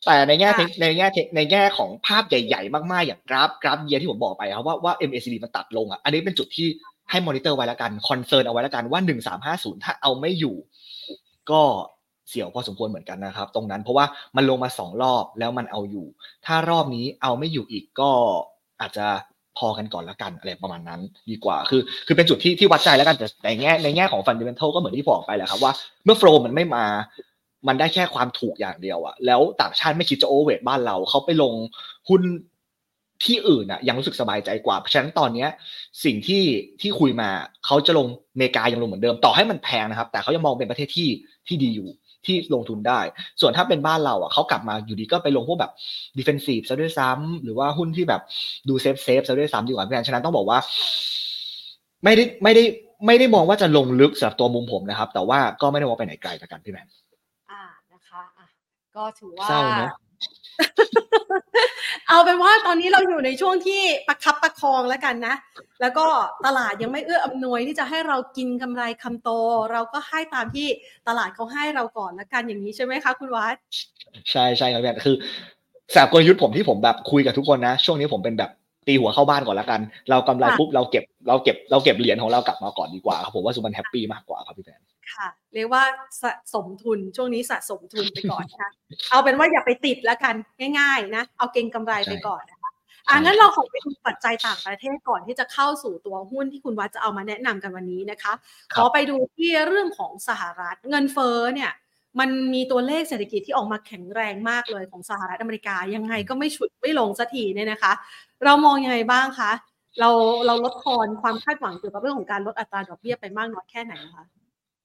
[0.06, 1.06] แต่ในแง่ในแง่
[1.36, 6.68] ในแง่ของภาพใหญ่ๆ มากๆ อย่างกราฟกราฟเยียที่ผมบอกไปครับว่าว่า MACD มันตัดลงอะ อันนี้เป็นจุดที่
[7.10, 10.56] ให้มอนิเตอร์ไว้แล้วกัน concern เอาไว้แล้วกันว่าหนึ่งสามห้าศูนย์ถ้าเอาไม่อยู่
[11.50, 11.62] ก็
[12.32, 16.06] เสี่ยวพอสมควรเหมือนกันนะครับ ตรงนั้นเพราะว่ามันลงมาสองรอบแล้วมันเอาอยู่
[16.46, 18.10] ถ้ารอบนี้เอาไม่อยู่อีกก็
[18.80, 19.06] อาจจะ
[19.58, 25.72] พอกันก่อนละกันอะไรประมาณนั้นดีกว่า คือ คือเป็นจุดที่ที่วัดใจแล้วกันแต่ในแง่ในแง่ของฟันเดเมนทัลก็เหมือนที่บอกไปแหละครับว่า
[26.04, 26.84] เมื่อโฟล์มันไม่มา
[27.68, 31.52] มันได้แค่ความถูกอย่างเดียวอะแล้วต่างชาติไม่คิดจะโอเวอร์บ้านเราเขาไปลง
[32.08, 32.22] หุ้น
[33.24, 35.48] ที่อื่นอะยังรู้สึกสบายใจกว่า เพราะฉะนั้นตอนเนี้ย
[36.04, 36.42] สิ่งที่
[36.80, 37.28] ที่คุยมา
[37.66, 41.08] เขาจะลงอเมริกายังลงเหมือนเดิม ต่อให้มันแพงนะครับ แต่เขายังมองเป็นประเทศที่
[41.46, 41.88] ที่ดีอยู่
[42.26, 43.00] ที่ลงทุนได้
[43.40, 45.72] ส่วนถ้าเป็นบ้านเราอะเขากลับมาอยู่ดีก็ไปลงพวกแบบ
[46.18, 48.22] defensive ซะด้วยซ้ำหรือว่าหุ้นที่แบบ
[48.68, 50.58] ดู safe safe ซะด้วยซ้ำดีกว่าพี่แพนฉะนั้นต้องบอกว่า
[52.04, 52.64] ไม่ได้ไม่ได้
[53.06, 56.88] ไม่ได้มองว่าจะลงลึกสำหรับตัวมุมผมนะครับ แต่ว่าก็ไม่ได้ว่าไปไหนไกลจากกันพี่แพน
[57.50, 58.46] อ่านะคะอะ
[58.96, 59.90] ก็ถือว่าเศร้าเนอะ
[62.08, 65.34] เอาเป็นว่าตอนนี้เราอยู่ในช่วงที่ประคับประคองแล้วกันนะ
[65.80, 66.06] แล้วก็
[66.46, 69.30] ตลาดยังไม่เอื้ออำนวยที่จะให้เรากินกำไรคำโต
[69.72, 70.66] เราก็ให้ตามที่
[71.08, 73.56] ตลาดเขาให้เราก่อนแล้วกันอย่างนี้ใช่ไหมคะคุณวัด
[74.30, 75.16] ใช่ใช่ครับแอนคือ
[75.96, 78.50] สากลยุทธ์ผมที่ผมแบบคุยกับทุกคนนะ ช่วงนี้ผมเป็นแบบ
[78.86, 84.80] ตีหัวเข้าบ้านก่อนแล้วกัน เรากำไรปุ๊บเราเก็บเราเก็บเราเก็บเหรียญของเรากลับมาก่อนดีกว่าครับผมว่าสุมันแฮปปี้มากกว่าครับพี่แพน
[85.16, 85.82] ค่ะ เรียกว่า
[86.22, 88.70] สะสมทุนช่วงนี้สะสมทุนไปก่อนนะคะ
[89.10, 90.34] เอาเป็นว่าอย่าไปติดแล้วกัน
[90.78, 92.70] ง่ายๆนะเอาเก็งกำไรไปก่อนนะคะ
[93.08, 98.32] อะงั้นเราขอไปดูปัจจัยต่างประเทศก่อนที่จะเข้าสู่ตัวหุ้นที่คุณวัดจะเอามาแนะนำกันวันนี้นะคะ
[98.74, 101.70] ขอไปดูที่เรื่องของสหรัฐเงินเฟ้อเนี่ย
[102.20, 107.92] มันมีตัวเลขเศรษฐกิจที่ออกมาแข็งแรงมากเลยของสหรัฐอเมริกา ยังไงก็ไม่ฉุดไม่ลงสักทีเนี่ยนะคะ
[108.44, 109.50] เรามองยังไงบ้างคะ
[110.00, 110.10] เรา
[110.46, 114.24] เราลดทอนความคาดหวังเกี่ยวกับเรื่องของการลดอัตราดอกเบี้ยไปมากน้อยแค่ไหนคะ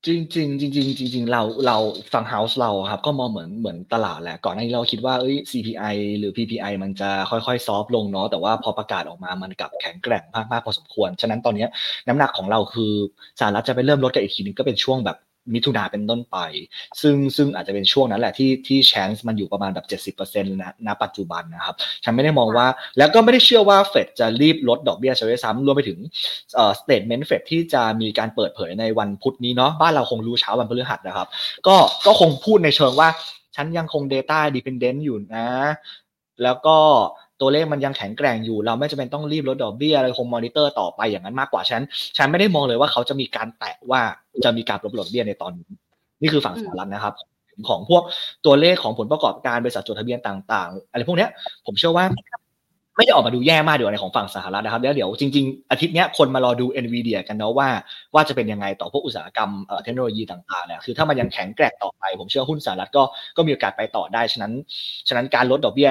[0.05, 0.73] จริงจริงจริง
[1.13, 1.77] จริงเราเรา
[2.13, 11.65] ฝั่งเฮาส์เราครับ ก็มองเหมือนเหมือนตลาดแหละก่อนหน้านี้เราคิดว่าเอ้ย CPI หรือ PPI มันจะค่อยๆซอฟลงเนาะแต่ว่าพอประกาศออกมามันกลับแข็งแกร่งมากๆพอสมควร ฉะนั้นตอนนี้
[12.07, 12.91] น้ำหนักของเราคือ
[13.39, 15.17] สหรัฐจะไปเริ่มลดกันอีกทีนึงก็เป็นช่วงแบบ
[15.53, 16.37] มิถุนาเป็นต้นไป
[17.01, 25.99] ซึ่งซึ่งอาจจะเป็นช่วงนั้นแหละที่ที่ช n น e มันอยู่ประมาณแบบ70%นะณปัจจุบันนะครับ ฉันไม่ได้มองว่า แล้วก็ไม่ได้เชื่อว่าเฟดจะรีบลดดอกเบี้ยซะด้วยซ้ำรวมไปถึง
[26.55, 31.27] เอ่อ statement เฟดที่จะมีการเปิดเผยในวันพุธนี้เนาะบ้านเราคงรู้เช้าวันพฤหัสนะครับ
[31.67, 33.09] ก็ก็คงพูดในเชิงว่า
[33.55, 35.47] ฉันยังคง Data Dependent อยู่นะ
[36.43, 36.77] แล้วก็
[37.41, 41.81] ตัวเลขมันยังแข็งแกร่งอยู่ เราไม่จำเป็นต้องรีบลดดอกเบี้ยอะไรคงมอนิเตอร์ต่อไปอย่างนั้นมากกว่าฉะนั้น
[42.17, 44.01] ฉันไม่ได้มองเลยว่าเขาจะมีการแตะว่า
[44.45, 45.71] จะมีการลดดอกเบี้ยในตอนนี้
[46.21, 47.13] นี่คือฝั่งสหรัฐนะครับ
[47.69, 48.03] ของพวก
[48.45, 51.29] ตัวเลขของผลประกอบการบริษัทจดทะเบียนต่างๆ อะไรพวกเนี้ย
[51.65, 52.05] ผมเชื่อว่า
[52.95, 57.69] ไม่ได้ออกมาดูแย่มากเดี๋ยวในของฝั่งสหรัฐนะครับแล้วเดี๋ยวจริงๆ อาทิตย์เนี้ยคนมารอดู NVIDIA กันเนาะว่า
[58.15, 63.03] ว่าจะเป็นยังไงต่อพวกอุตสาหกรรมเอ่อเทคโนโลยีต่างๆเนี่ยคือถ้ามันยังแข็งแกร่งต่อไป ผมเชื่อหุ้นสหรัฐก็
[63.37, 64.53] ก็มีโอกาสไปต่อได้ ฉะนั้น
[65.07, 65.89] ฉะนั้นการลดดอกเบี้ย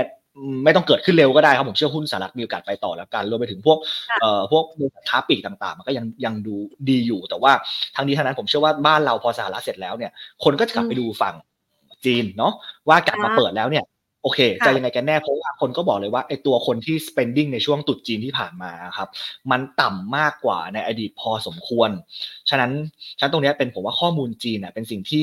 [0.64, 3.79] ไม่ต้องเกิดขึ้นเร็วก็ได้ครับ ผมเชื่อหุ้นสหรัฐมีโอกาสไปต่อแล้วกันรวมไปถึงพวก
[4.20, 6.55] เอ่อพวกบริษัทค้าปลีกต่างๆ มันก็ยังยังดู
[6.88, 7.53] ดีอยู่ แต่ว่า
[7.96, 10.12] ทั้งนี้ทั้งนั้นผมเชื่อว่าบ้านเราพอสหรัฐเสร็จแล้วเนี่ย
[10.44, 11.35] คนก็จะกลับไปดูฝั่ง
[12.05, 12.53] จีนเนาะ
[12.88, 13.85] ว่ากลับมาเปิดแล้วเนี่ย
[14.22, 19.09] โอเคจะยังไงกันแน่เพราะว่าคนก็บอกเลยว่าไอ้ตัวคนที่ spending ในช่วงตรุษจีนที่ผ่านมาครับ
[19.51, 21.90] มันต่ำมากกว่าในอดีตพอสมควร
[22.51, 22.72] ฉะนั้น
[23.18, 25.22] ฉะนั้นตรงนี้เป็นผมว่าข้อมูลจีนเน่ยเป็นสิ่งที่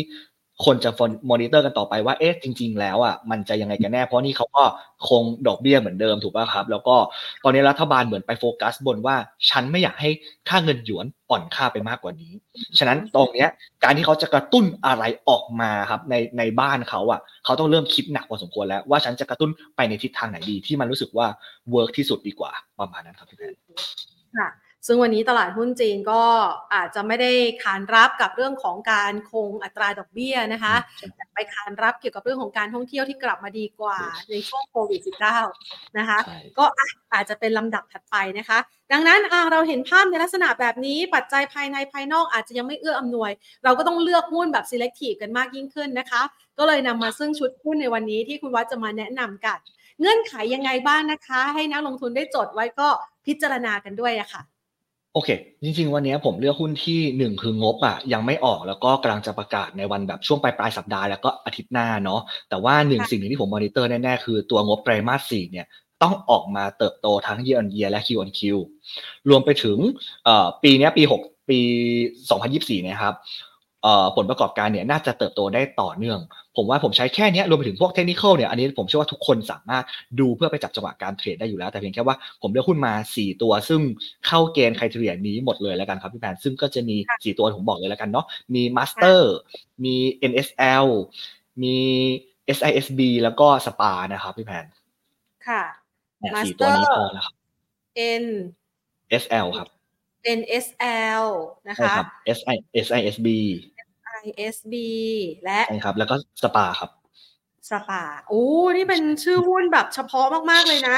[0.66, 0.90] คนจะ
[1.30, 4.64] มอนิเตอร์กันต่อไปว่าเอ๊ะจริง ๆ แล้วอะมันจะยังไงกันแน่เพราะนี่เขาก็
[5.10, 6.96] คงดอกเบี้ยเหมือนเดิมถูกป่ะครับ แล้วก็
[7.44, 9.16] ตอนนี้รัฐบาลเหมือนไปโฟกัสบนว่า
[9.50, 10.10] ฉันไม่อยากให้
[10.50, 12.32] ค่าเงินหยวนอ่อนค่าไปมากกว่านี้
[12.80, 13.50] ฉะนั้นตรงเนี้ย
[13.84, 21.28] การที่เขาจะกระตุ้นอะไรออกมาครับในในบ้านเขาอะเขาต้องเริ่มคิดหนักพอสมควรแล้วว่าฉันจะกระตุ้นไปในทิศทางไหนดีที่มันรู้สึกว่า
[21.72, 23.54] เวิร์กที่สุดดีกว่าประมาณนั้นครับพี่แพน
[24.38, 24.50] ค่ะ
[24.88, 26.22] ซึ่งวันนี้ตลาดหุ้นจีนก็
[26.74, 27.32] อาจจะไม่ได้
[27.64, 30.76] ขานรับกับเรื่องของการคงอัตราดอกเบี้ยนะคะ
[31.16, 33.98] แต่ไปขานรับเกี่ยวกับเรื่องของการท่องเที่ยวที่กลับมาดีกว่า
[34.32, 35.02] ในช่วงโควิด
[35.48, 36.20] -19 นะคะ
[36.58, 36.66] ก็
[37.14, 38.58] อาจจะเป็นลำดับถัดไปนะคะ
[38.92, 39.20] ดังนั้น
[39.52, 43.32] เราเห็นภาพในลักษณะแบบนี้ปัจจัยภายในภายนอกอาจจะยังไม่เอื้ออำนวย
[43.64, 46.22] เราก็ต้องเลือกหุ้นแบบ selective กันมากยิ่งขึ้นนะคะ
[46.58, 49.58] ก็เลยนำมาซึ่งชุดหุ้นในวันนี้ที่คุณวัดจะมาแนะนำกัน
[50.00, 52.90] เงื่อนไขยังไงบ้างนะคะ ให้นักลงทุนได้จดไว้ก็
[53.26, 54.42] พิจารณากันด้วยอะค่ะ
[55.14, 55.30] โอเค
[55.64, 65.68] จริงๆ วันนี้ผมเลือกหุ้นที่หนึ่งคืองบอะยังไม่ออกแล้วก็กำลังจะประกาศในวันแบบช่วงปลายปลายสัปดาห์แล้วก็อาทิตย์หน้าเนาะแต่ว่าหนึ่งสิ่งที่ผมมอนิเตอร์แน่ๆ คือตัวงบไตรมาสสี่เนี่ย
[66.02, 68.40] ต้องออกมาเติบโตทั้ง year on year และ Q on Q
[69.30, 69.78] รวมไปถึง
[70.64, 71.60] ปีนี้ปี 6 ปี
[72.22, 73.14] 2024 นะครับ
[74.16, 76.20] ผลประกอบการเนี่ยน่าจะเติบโตได้ต่อเนื่อง
[76.58, 79.84] ผมว่าผมใช้แค่นี้รวมไปถึงพวกเทคนิคเนี่ยอันนี้ผมเชื่อว่าทุกคนสามารถ
[80.20, 83.82] ดูเพื่อไปจับจังหวะการเทรดได้อยู่แล้ว แต่เพียงแค่ว่าผมเลือกหุ้นมา 4 ตัว ซึ่ง
[84.28, 89.34] เข้าเกณฑ์ criteria นี้หมดเลยแล้วกันครับพี่แพนซึ่งก็จะมี 4 ตัวผมบอกเลยแล้วกันเนาะมี MASTER
[89.86, 89.96] มี
[90.32, 90.86] NSL
[91.64, 91.78] มี
[92.58, 94.66] SISB แล้วก็สปานะครับพี่แพน
[95.48, 95.64] ค่ะ
[96.46, 97.36] สี่ตัวนี้พอแล้วครับ
[98.24, 98.26] N
[99.24, 99.68] SL ครับ
[100.40, 101.26] NSL
[101.68, 101.96] นะคะ
[102.38, 103.28] SI SISB
[104.30, 104.74] ISB
[105.44, 106.90] และใช่ครับ แล้วก็สปาครับ
[107.70, 108.44] สปาโอ้
[108.78, 110.98] นี่เป็นชื่อหุ้นแบบเฉพาะมากๆเลยนะ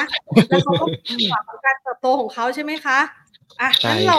[0.49, 0.85] แล้วเขาก็
[1.31, 2.99] หวังการเติบโตของเขาใช่ไหมคะ
[3.61, 4.17] อะงั้นเรา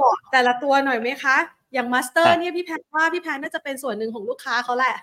[0.00, 1.36] บอกแต่ละตัวหน่อยไหมคะ
[1.74, 4.94] อย่าง MASTER เนี่ยพี่แพนว่าพี่แพนน่าจะเป็นส่วนหนึ่งของลูกค้าเขาแหละ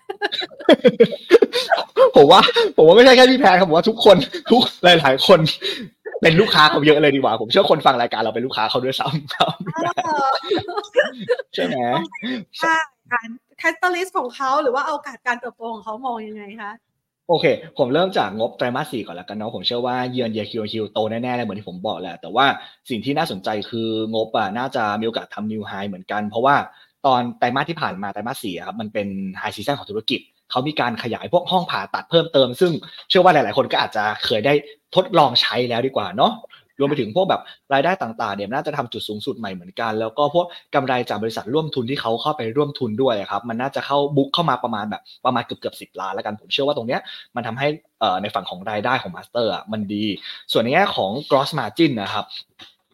[2.16, 2.42] ผมว่า
[2.76, 4.18] ผมว่าไม่ใช่แค่พี่แพนครับผมว่าทุกคน
[4.52, 5.40] ทุกหลายๆ คน
[6.22, 9.52] เป็นลูกค้าเขาเยอะเลยดีกว่า ผมเชื่อคนฟังรายการเราเป็นลูกค้าเขาด้วยซ้ำครับ
[11.54, 11.80] ใช่ไหม
[12.60, 12.76] ใช่
[13.14, 16.72] การ catalyst ของเขาหรือว่าโอกาสการเติบโตของเขามองยังไงคะ
[17.30, 17.46] โอเค
[17.78, 22.46] ผมเริ่มจากงบไตรมาสสี่ก่อนแล้วกันเนาะ ผมเชื่อว่าเยือนเยคิวคิวโตแน่ๆเลยเหมือนที่ผมบอกแหละ แต่ว่า
[22.90, 26.56] สิ่งที่น่าสนใจคืองบอะน่าจะมีโอกาสทำ new high เหมือนกัน เพราะว่า
[27.06, 29.08] ตอนไตรมาสที่ผ่านมาไตรมาสสี่ครับมันเป็น
[29.40, 30.20] high season ของธุรกิจ
[30.52, 32.72] เขามีการขยายพวกห้องผ่าตัดเพิ่มเติม ซึ่ง
[33.10, 34.54] เชื่อว่าหลายๆ คนก็อาจจะเคยได้
[34.96, 36.32] ทดลองใช้แล้วดีกว่าเนาะ
[36.80, 37.42] รวมไปถึงพวกแบบ
[37.74, 47.02] รายได้ต่างๆเนี่ยน่าจะทำจุดสูงสุดใหม่เหมือนกัน แล้วก็พวกกำไรจากบริษัทร่วมทุนที่เขาเข้าไปร่วมทุนด้วยครับมันน่าจะเข้า book เข้ามาประมาณแบบประมาณเกือบเกือบสิบล้านแล้วกันผมเชื่อว่าตรงเนี้ย
[47.36, 47.68] มันทำให้
[48.22, 50.06] ในฝั่งของรายได้ของ MASTER อะมันดี
[50.52, 52.26] ส่วนในแง่ของ gross margin นะครับ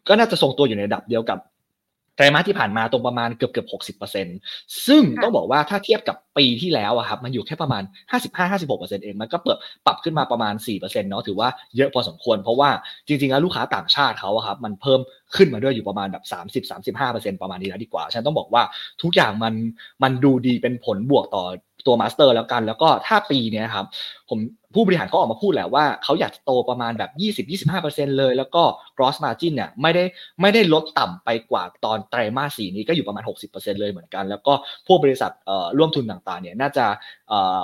[0.08, 1.38] ก็น่าจะทรงตัวอยู่ในระดับเดียวกับ
[2.16, 4.26] ไตรมาสที่ผ่านมาตรงประมาณเกือบเกือบหกสิบเปอร์เซ็น
[4.86, 12.70] ซึ่งต้องบอกว่าถ้าเทียบกับปีที่แล้วอะครับมันอยู่แค่ประมาณห้าสิบห้าห้าสิบหกเปอร์เซ็นเองมันก็เปิดปรับขึ้นมาประมาณสี่เปอร์เซ็นเนาะถือว่าเยอะพอสมควร เพราะว่า
[13.06, 15.00] จริงๆแล้วลูกค้าต่างชาติเขาอะครับมันเพิ่ม
[15.36, 18.62] ขึ้นมาด้วยอยู่ประมาณแบบสามสิบสามสิบห้าเปอร์เซ็นประมาณนี้แล้วดีกว่าฉะนั้นต้องบอกว่า
[19.02, 19.54] ทุกอย่างมัน
[20.02, 21.44] มันดูดีเป็นผลบวกต่อ
[21.86, 23.86] ตัว MASTER แล้วกัน แล้วก็ถ้าปีนี้ครับ
[24.28, 24.38] ผม
[24.74, 27.10] ผู้บริหารเขาออกมาพูดแหละว่าเขาอยากจะโตประมาณแบบ
[27.60, 28.62] 20-25%เลย แล้วก็
[28.96, 30.04] gross margin เนี่ยไม่ได้
[30.40, 34.52] ไม่ได้ลดต่ำไปกว่าตอนไตรมาสสี่นี้ก็อยู่ประมาณ 60%เลยเหมือนกัน แล้วก็
[34.86, 35.30] พวกบริษัท
[35.78, 36.86] ร่วมทุนต่างๆเนี่ยน่าจะ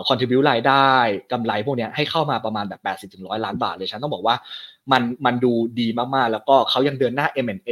[0.08, 0.88] contribute รายได้
[1.32, 4.36] กำไรพวกนี้ให้เข้ามาประมาณแบบ 80-100 ล้านบาทเลยฉะนั้นต้องบอกว่า
[4.92, 7.70] มันมันดูดีมากๆ แล้วก็เขายังเดินหน้า M&A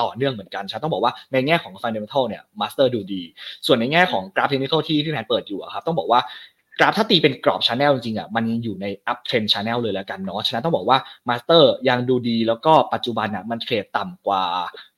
[0.00, 3.22] ต่อเนื่องเหมือนกันฉะนั้นต้องบอกว่าในแง่ของ fundamental เนี่ย MASTER ดูดี
[3.66, 6.20] ส่วนในแง่ของกราฟเทคนิคที่พี่แพนเปิดอยู่ครับต้องบอกว่า
[6.78, 14.44] กราฟถ้าตีเป็นกรอบ channel จริงๆอะมันยังอยู่ใน up trend channel เลยแล้วกันเนาะฉะนั้นต้องบอกว่า MASTER ยังดูดีแล้วก็ปัจจุบันอะมันเทรดต่ำกว่า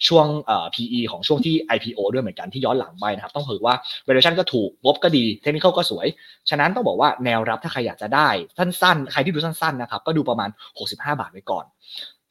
[0.09, 3.75] ช่วงเอ่อ PE ของช่วงที่ IPO ด้วยเหมือนกันที่ย้อนหลังไปนะครับ ต้องถือว่า
[4.07, 6.07] valuation ก็ถูกงบก็ดีเทคนิคก็สวย
[6.51, 11.65] ฉะนั้นต้องบอกว่าแนวรับถ้าใครอยากจะได้สั้นๆ ใครที่ดูสั้นๆนะครับก็ดูประมาณ 65 บาทไว้ก่อน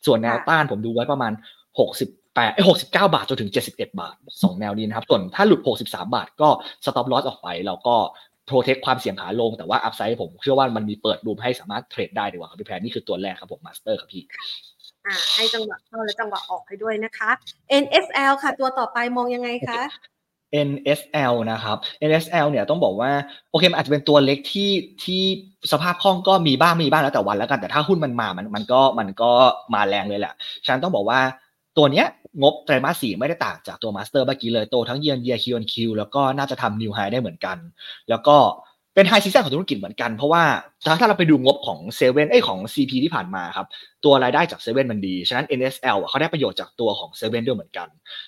[0.06, 6.50] ส่วนแนวต้านผมดูไว้ประมาณ 60แปดหกสิบเก้าบาทจนถึงเจ็ดสิบเอ็ดบาทสองแนวนี้นะครับ ส่วนถ้าหลุดหกสิบสามบาทก็
[6.86, 7.96] stop loss ออกไปแล้วก็
[8.50, 14.24] protect ความเสี่ยงขาลงแต่ว่า upside ผมเชื่อว่ามันมีเปิด room ให้สามารถเทรดได้ดีกว่าครับพี่แพนนี่คือตัวแรกครับผม MASTER ครับพี่
[15.06, 17.30] อ่าให้จังหวะเข้าและจังหวะออกให้ด้วยนะคะ
[17.84, 19.82] NSL ค่ะ ตัวต่อไปมองยังไงคะ
[20.70, 21.78] NSL นะครับ
[22.10, 23.12] NSL เนี่ยต้องบอกว่า
[23.52, 24.72] โอเคมันอาจจะเป็นตัวเล็กที่
[25.04, 25.22] ที่
[25.72, 29.32] สภาพคล่องก็มีบ้างมีบ้างแล้วแต่วันแล้วกันแต่ถ้าหุ้นมันมามันมันก็มันก็
[29.74, 30.34] มาแรงเลยแหละ
[30.68, 31.20] ฉันต้องบอกว่า
[31.78, 32.08] ตัวเนี้ย
[32.42, 37.58] งบไตรมาสสี่ไม่ได้ต่างจากตัวมาสเตอร์เมื่อกี้เลยโตทั้ง year on year Q on Q แล้วก็น่าจะทำ new high ได้เหมือนกัน
[38.10, 38.38] แล้วก็
[38.96, 40.44] เป็น high season ของธุรกิจเหมือนกัน เพราะว่า
[40.86, 43.68] ถ้าถ้าเราไปดูงบของเซเว่นเอ้ของ CP ที่ผ่านมาครับ
[44.06, 47.88] ตัวรายได้จากเซเว่นมันดี ฉะนั้น NSL เขาได้ประโยชน์จากตัวของเซเว่นด้วยเหมือนกัน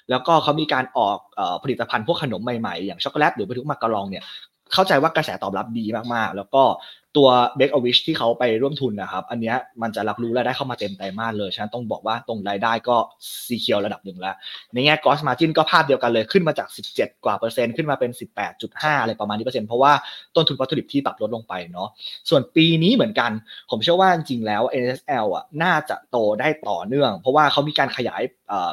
[0.09, 1.17] แล้วก็เขามีการออก
[1.63, 4.23] ผลิตภัณฑ์พวกขนมใหม่ๆ อย่างช็อกโกแลตหรือไปทุกมาการองเนี่ย
[4.73, 6.63] เข้าใจว่ากระแสตอบรับดีมากๆ แล้วก็
[7.17, 12.97] ตัว b a k e a Wish ที่เขาไปร่วมทุนนะครับ อันนี้มันจะรับรู้และได้เข้ามาเต็มไตรมาสเลย ฉะนั้นต้องบอกว่าตรงรายได้ก็
[13.47, 14.35] ซีเคียวระดับหนึ่งแล้ว
[14.73, 18.11] ในแง่ gross margin ก็ภาพเดียวกันเลยขึ้นมาจาก 17 กว่าเปอร์เซ็นต์ขึ้นมาเป็น
[18.55, 19.93] 18.5 อะไรประมาณนี้เปอร์เซ็นต์เพราะว่า
[20.35, 21.89] ต้นทุนวัตถุดิบที่ปรับลดลงไปเนาะ
[22.29, 23.31] ส่วนปีนี้เหมือนกัน
[23.69, 28.21] ผมเชื่อว่าจริงแล้ว NSL อะน่าจะโตได้ต่อเนื่อง เพราะว่าเขามีการขยาย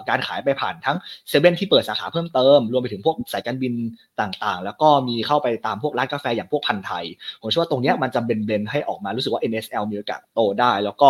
[0.08, 0.96] การขายไปผ่านทั้ง
[1.28, 3.72] เซเว่นที่เปิดสาขาเพิ่มเติม รวมไปถึงพวกสายการบิน
[4.20, 7.04] ต่างๆ แล้วก็มีเข้าไปตามพวกร้านกาแฟอย่างพวกพันไทย
[7.40, 11.08] ผมเชื่อว่าตรงนี้มันจะเบนๆให้ออกมารู้สึกว่า NSL มีโอกาสโตได้ แล้วก็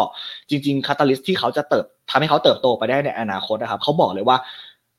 [0.50, 4.36] จริงๆคาตาลิสที่เขาจะเติบทำให้เขาเติบโตไปได้ในอนาคตนะครับเขาบอกเลยว่า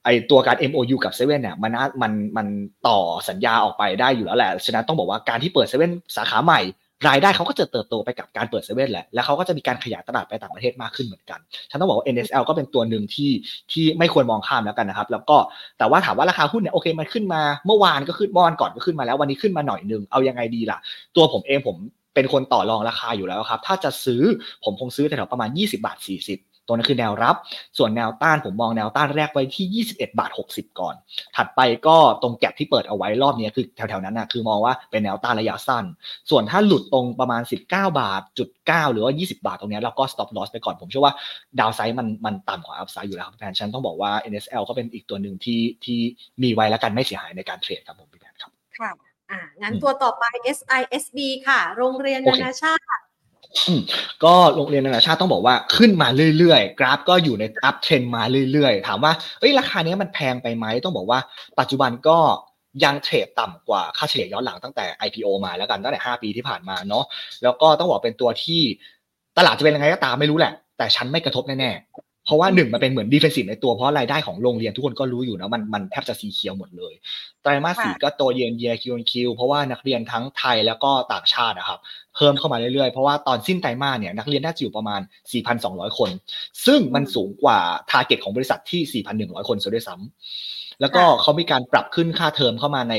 [0.06, 2.48] ไอตัวการ MOU กับเซเว่นเนี่ยมันมันมัน
[2.88, 6.62] ต่อสัญญาออกไปได้อยู่แล้วแหละฉะนั้นต้องบอกว่าการที่เปิดเซเว่นสาขาใหม่
[7.08, 13.32] รายได้เขาก็จะเติบโตไปกับการเปิดเซเว่นแหละแล้วเขาก็จะมีการขยายตลาดไปต่างประเทศมากขึ้นเหมือนกันฉันต้องบอกว่า NSL ก็เป็นตัวหนึ่งที่
[13.72, 15.38] ที่ไม่ควรมองข้ามแล้วกันนะครับ แล้วก็
[15.78, 20.78] แต่ว่าถามว่าราคาหุ้นเนี่ยโอเคมันขึ้นมาเมื่อวานก็ขึ้นเมื่อนก่อนก็ขึ้นมาแล้ววันนี้ขึ้นมาหน่อยนึงเอายังไงดีล่ะ
[21.16, 21.76] ตัวผมเองผม
[22.20, 24.24] เป็นคนต่อรองราคาอยู่แล้วครับ ถ้าจะซื้อ
[24.64, 26.08] ผมคงซื้อแถวๆประมาณ 20 บาท 40
[26.68, 27.36] ตัวนั้นคือแนวรับ
[27.78, 30.96] ส่วนแนวต้านผมมองแนวต้านแรกไว้ที่ 21 บาท 60 ก่อน
[31.36, 35.86] ถัดไปก็ตรงแก็บที่เปิดเอาไว้รอบนี้คือแถวๆนั้นนะคือมองว่าเป็นแนวต้านระยะสั้น
[36.30, 41.14] ส่วนถ้าหลุดตรงประมาณ 19 บาทจุด9หรือว่า 20 บาทตรงนี้เราก็ stop loss ไปก่อน ผมเชื่อว่า
[41.60, 46.00] downside มันมันต่ำกว่า upside อยู่แล้วครับแพนฉันต้องบอกว่า NSL ก็เป็นอีกตัวหนึ่งที่ที่
[46.44, 50.24] มีไว้แล้วกันไม่เสียหายในการเทรดครับผมพี่แพนครับค่ะ อ่างั้นตัวต่อไป
[50.58, 52.84] SISB ค่ะ โรงเรียนนานาชาติ
[54.24, 61.20] ก็โรงเรียนนานาชาติต้องบอกว่าขึ้นมาเรื่อยๆ กราฟก็อยู่ใน uptrend มาเรื่อยๆ ถามว่าเอ้ยราคานี้มันแพงไปไหมต้องบอกว่า
[61.60, 62.18] ปัจจุบันก็
[62.84, 67.06] ยังเทรดต่ำกว่าค่าเฉลี่ยย้อนหลังตั้งแต่ IPO มาแล้วกันตั้งแต่ 5 ปีที่ผ่านมาเนาะ
[67.44, 68.62] แล้วก็ต้องบอกเป็นตัวที่
[69.38, 71.72] ตลาดจะเป็นยังไงก็ตามไม่รู้แหละ แต่ฉันไม่กระทบแน่
[72.30, 76.94] เพราะว่าหนึ่งมันเป็นเหมือน defensive ในตัวเพราะรายได้ของโรงเรียนทุกคนก็รู้อยู่นะมันมันแทบจะสีเขียวหมดเลย
[77.44, 81.80] ไตรมาสสี่ก็โตเย็นเยียคิวคิวเพราะว่านักเรียนทั้งไทยแล้วก็ต่างชาตินะครับ
[82.16, 85.02] เพิ่มเข้ามาเรื่อยๆ เพราะว่าตอนสิ้นไตรมาสเนี่ยนักเรียนน่าจะอยู่ประมาณ
[85.50, 86.10] 4,200 คน
[86.66, 87.60] ซึ่งมันสูงกว่า
[87.90, 92.96] target ของบริษัทที่ 4,100 คนซะด้วยซ้ำ แล้วก็เขามีการปรับขึ้นค่าเทอมเข้ามาใน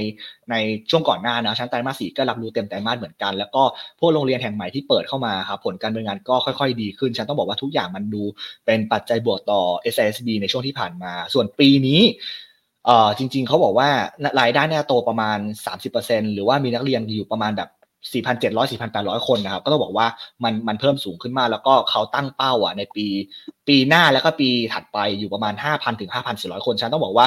[0.51, 0.55] ใน
[0.91, 3.63] ช่วงก่อนหน้านะชั้นไตรมาสสี่ก็รับรู้เต็มไตรมาสเหมือนกัน แล้วก็
[4.01, 8.23] พวกโรงเรียนแห่งใหม่ที่เปิดเข้ามาครับผลการดำเนินงานก็ค่อยๆ ดีขึ้น ฉันต้องบอกว่าทุกอย่างมันดู
[8.67, 9.61] เป็นปัจจัยบวกต่อ
[9.95, 12.01] SISB ในช่วงที่ผ่านมา ส่วนปีนี้
[12.87, 13.89] เอ่อจริง ๆเขาบอกว่า
[14.41, 15.39] รายได้เนี่ยโตประมาณ
[15.87, 17.69] 30%หรือว่ามีนักเรียนอยู่ประมาณแบบ
[18.13, 20.07] 4,700 4,800 คนนะครับ ก็ต้องบอกว่า
[20.45, 23.07] มันมันเพิ่มสูงขึ้นมา แล้วก็เขาตั้งเป้าอะในปี
[23.69, 27.27] ปีหน้าแล้วก็ปีถัดไปอยู่ประมาณ 5,000 ถึง 5,400 คนฉันต้องบอกว่า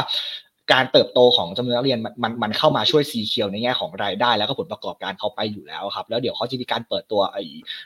[0.71, 7.43] การเติบโตของจำนวนนักเรียนมันมันเข้ามาช่วย secure ในแง่ของรายได้ แล้วก็ผลประกอบการเขาไปอยู่แล้วครับ แล้วเดี๋ยวเขาจะมีการเปิดตัวไอ้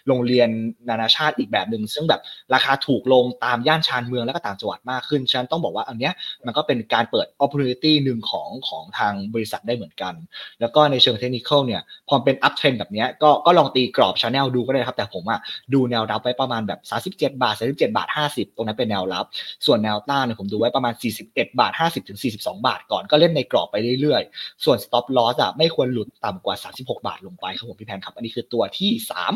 [0.08, 0.50] โรงเรียน
[0.90, 2.22] นานาชาติอีกแบบหนึ่งซึ่งแบบ
[2.54, 6.14] ราคาถูกลงตามย่านชานเมืองและก็ต่างจังหวัดมากขึ้นฉะนั้นต้องบอกว่าอันเนี้ย
[6.46, 10.14] มันก็เป็นการเปิด opportunity หนึ่งของของทางบริษัทได้เหมือนกัน
[10.62, 15.40] แล้วก็ในเชิงเทคนิคเนี่ยพอเป็น up trend แบบเนี้ยก็ก็ลองตีกรอบ channel ดูก็ได้ครับแต่ผมอะ
[15.74, 16.80] ดูแนวรับไว้ประมาณแบบ
[17.14, 19.26] 37 บาท 37 บาท 50 ตรงนั้นเป็นแนวรับ
[19.66, 20.94] ส่วนแนวต้านเนี่ยผมดูไว้ประมาณ
[21.26, 29.34] 41 บาท 50ถึง42บาทก่อนก็เล่นในกรอบไปเรื่อยๆ ส่วน stop loss อะไม่ควรหลุดต่ำกว่า 36 บาทลงไปครับผมพี่แพนครับ อันนี้คือตัวที่สาม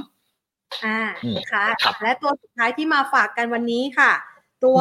[0.86, 1.00] อ่า
[1.38, 1.66] นะคะ
[2.04, 4.12] และตัวสุดท้ายที่มาฝากกันวันนี้ค่ะ
[4.64, 4.78] ตัว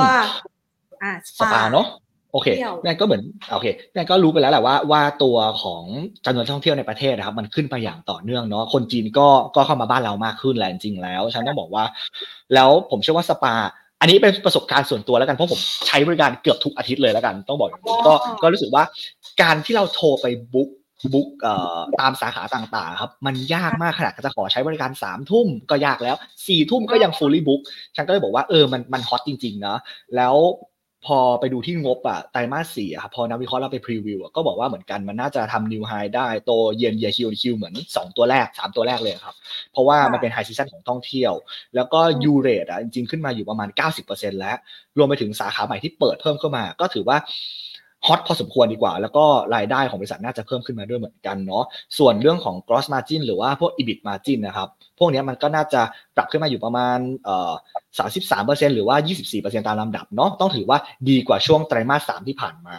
[1.02, 1.88] อ่าสปาเนาะ
[2.32, 2.48] โอเค
[2.84, 5.84] แม่ก็เหมือนโอเคแม่ก็รู้ไปแล้วแหละว่าว่าตัวของ
[6.24, 11.84] จำนวนท่องเที่ยวในประเทศนะครับ มันขึ้นไปอย่างต่อเนื่องเนาะคนจีนก็ก็เข้ามาบ้านเรามากขึ้นแหละจริงแล้ว ฉันต้องบอกว่า
[12.54, 13.54] แล้วผมเชื่อว่าสปา
[14.00, 17.70] อันนี้เป็นประสบการณ์ส่วนตัวแล้วกันเพราะผมใช้บริการเกือบทุกอาทิตย์เลยแล้วกัน ต้องบอก
[18.06, 18.84] ก็ก็รู้สึกว่า
[19.42, 20.68] การที่เราโทรไป book
[21.12, 27.60] book เอ่อตามสาขาต่างๆ ครับ มันยากมากขนาดจะขอใช้บริการสามทุ่มก็ยากแล้วสี่ทุ่มก็ยัง fully book
[27.96, 29.76] ฉันก็เลยบอกว่าเออมันมัน hot จริงๆนะ
[30.16, 30.34] แล้ว
[31.06, 39.34] พอไปดูที่งบอะไตรมาสสี่อะพอนักวิเคราะห์เราไป preview ก็บอกว่าเหมือนกันมันน่าจะทำ new high ได้โตเย็นเยียคิวคิวเหมือน 2 ตัวแรก 3 ตัวแรกเลยครับ
[39.72, 41.32] เพราะว่ามันเป็น high season ของท่องเที่ยว
[41.74, 43.68] แล้วก็ U-rate อะจริงๆขึ้นมาอยู่ประมาณ
[44.06, 44.56] 90%แล้ว
[44.98, 47.18] รวมไปถึงสาขาใหม่ที่เปิดเพิ่มเข้ามา ก็ถือว่า
[48.06, 51.64] hot พอสมควรดีกว่า แล้วก็รายได้ของบริษัทน่าจะเพิ่มขึ้นมาด้วยเหมือนกันเนาะ
[51.98, 55.82] ส่วนเรื่องของ gross margin หรือว่าพวก EBIT margin นะครับ พวกนี้มันก็น่าจะ
[56.16, 57.52] ปรับขึ้นมาอยู่ประมาณเอ่อ
[57.98, 58.96] 33%หรือว่า
[59.32, 62.76] 24%ตามลำดับเนาะต้องถือว่าดีกว่าช่วงไตรมาส3ที่ผ่านมา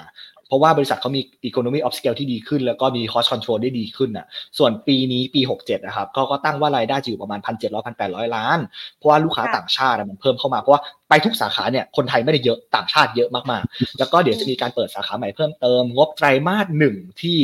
[0.52, 4.26] เพราะว่าบริษัทเขามี economy of scale ที่ดีขึ้น แล้วก็มี cost control ได้ดีขึ้นอะ
[4.58, 8.60] ส่วนปีนี้ปี 67 นะครับก็ก็ตั้งว่ารายได้จะอยู่ประมาณ 1,700 1,800 ล้าน
[8.98, 17.38] เพราะว่าลูกค้าต่างชาติมันเพิ่มเข้ามา เพราะว่าไปทุกสาขาเนี่ยคนไทยไม่ได้เยอะต่างชาติเยอะมากๆ แล้วก็เดี๋ยวจะมีการเปิดสาขาใหม่เพิ่มเติม งบไตรมาสหนึ่งที่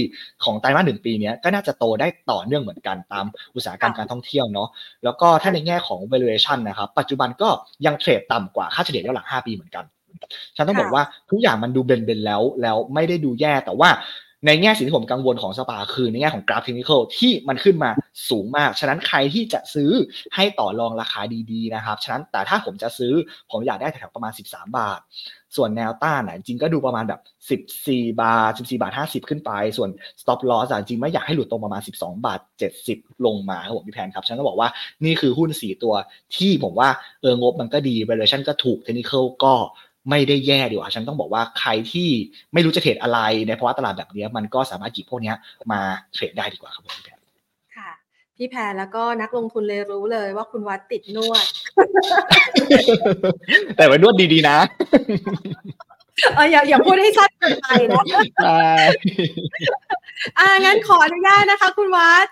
[0.43, 4.69] ของไตรมาสหนึ่งปีนี้ก็น่าจะโตได้ต่อเนื่องเหมือนกันตามอุตสาหกรรมการท่องเที่ยวเนาะ
[5.03, 7.49] แล้วก็ถ้าในแง่ของ valuation นะครับปัจจุบันก็
[7.85, 9.85] ยังเทรดต่ำกว่าค่าเฉลี่ยย้อนหลัง 5 ปีเหมือนกัน
[10.57, 13.91] ฉันต้องบอกว่าทุกอย่างมันดูเบนๆแล้วแล้วไม่ได้ดูแย่แต่ว่า
[14.45, 17.89] ในแง่สิ่งที่ผมกังวลของสปาคือในแง่ของกราฟเทคนิคที่มันขึ้นมา
[18.29, 19.91] สูงมาก ฉะนั้นใครที่จะซื้อ
[20.35, 23.13] ให้ต่อรองราคาดีๆนะครับ ฉะนั้นแต่ถ้าผมจะซื้อ
[23.51, 24.99] ผมอยากได้แถวๆประมาณ 13 บาท
[25.55, 27.21] ส่วนแนวต้านนะจริงก็ดูประมาณแบบ
[27.83, 29.89] 14 บาท 14 บาท 50 ขึ้นไป ส่วน
[30.21, 32.39] stop loss จริงไม่อยากให้หลุดตรงประมาณ 12 บาท
[32.81, 34.67] 70 ลงมาครับผมพี่แพนครับ ฉันก็บอกว่า
[35.03, 35.93] นี่คือหุ้น 4 ตัว
[36.35, 36.89] ที่ผมว่า
[37.21, 39.53] เอองบมันก็ดี valuation ก็ถูก technical ก็
[40.09, 42.09] ไม่ได้แย่ดีกว่าฉันต้องบอกว่าใครที่
[42.53, 45.33] ไม่รู้จะเทรดอะไรในภาวะตลาดแบบนี้มันก็สามารถหยิบพวกนี้
[45.71, 45.79] มา
[46.13, 47.19] เทรดได้ดีกว่าครับพี่แพน
[47.77, 47.91] ค่ะ
[48.37, 51.45] พี่แพนแล้วก็นักลงทุนเลยรู้เลยว่าคุณวัดติดนวด
[53.77, 54.57] แต่ว่านวดดีๆนะ
[56.35, 58.03] เอออย่าอย่าพูดให้สั้นเกินไปนะ
[58.43, 58.65] ใช่
[60.39, 62.27] อ่างั้นขออนุญาตนะคะ คุณวัด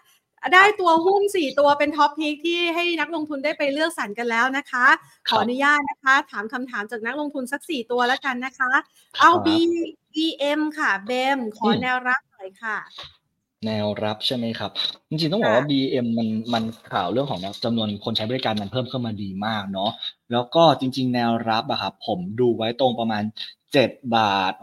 [0.53, 4.85] ได้ตัวหุ้นสี่ตัวเป็นท็อปพิกที่ให้นักลงทุนได้ไปเลือกสรรกันแล้วนะคะ
[5.29, 8.71] ขออนุญาตนะคะ ถามคำถามจากนักลงทุนสักสี่ตัวแล้วกันนะคะ
[9.19, 9.47] เอา B
[10.13, 12.77] BM ค่ะเบมขอแนวรับหน่อยค่ะ
[13.65, 14.71] แนวรับใช่ไหมครับ
[15.09, 19.91] จริงๆต้องบอกว่า BM มันมันข่าวเรื่องของจำนวนคนใช้บริการมันเพิ่มขึ้นมาดีมากเนาะ
[20.31, 23.23] แล้วก็จริง ๆ แนวรับอะครับผมดูไว้ตรงประมาณ
[23.67, 24.53] 7 บาท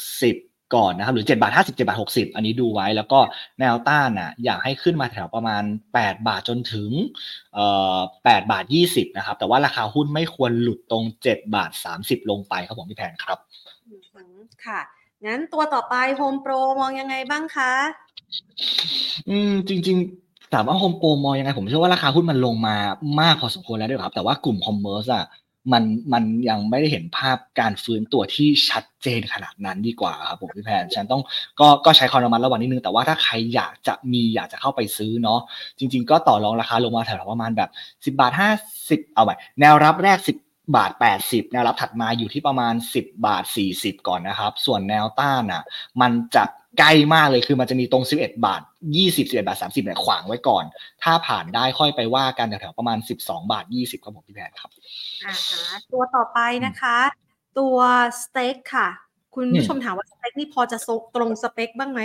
[0.00, 3.20] 60 ก่อนนะครับหรือ7บาท50 7บาท60 อันนี้ดูไว้แล้วก็
[3.60, 5.62] แนวต้านอะอยากให้ขึ้นมาแถวประมาณ
[5.96, 6.90] 8 บาทจนถึง
[7.54, 13.38] เอ่อ8บาท 20นะครับแต่ว่าราคาหุ้นไม่ควรหลุดตรง 7 บาท 30 ลงไปครับผมพี่แพนครับ
[14.66, 14.80] ค่ะ
[15.26, 17.72] งั้นตัวต่อไป Home Pro มองยังไงบ้างคะ
[19.28, 22.76] อืมจริง ๆถามว่าโฮมโปรมองยังไงผมเชื่อว่าราคาหุ้นมันลงมา
[23.20, 25.24] มากพอสมควรแล้วด้วยครับ แต่ว่ากลุ่มคอมเมอร์สอะ
[25.72, 31.22] มันมันยังไม่ได้เห็นภาพการฟื้นตัวที่ชัดเจนขนาดนั้นดีกว่าครับผมพี่แพนฉันต้อง
[31.60, 35.40] ก็ก็ใช้ความระมัดระวังนิดนึง แต่ว่าถ้าใครอยากจะมีอยากจะเข้าไปซื้อเนาะ
[35.78, 38.32] จริง ๆ ก็ต่อรองราคาลงมาแถวประมาณแบบ 10 บาท
[38.74, 40.41] 50 เอาไปแนวรับแรก 10
[40.76, 43.44] บาท 80 แนวรับถัดมาอยู่ที่ประมาณ 10 บาท
[43.76, 45.62] 40 ก่อนนะครับ ส่วนแนวต้านอะ
[46.00, 46.44] มันจะ
[46.78, 48.62] ใกล้มากเลยคือมันจะมีตรง 11 บาท
[48.96, 50.64] 20 11 บาท 30เนี่ยขวางไว้ก่อน
[51.02, 54.70] ถ้าผ่านได้ค่อยไปว่ากันแถวๆประมาณ 12 บาท 20 ครับผมพี่แพนครับ
[55.24, 56.98] อ่าฮะตัวต่อไปนะคะ
[57.58, 57.76] ตัว
[58.22, 58.88] STEC ค่ะ
[59.34, 60.78] คุณผู้ชมถามว่า STEC นี่พอจะ
[61.16, 62.00] ตรงสเปคบ้างไหม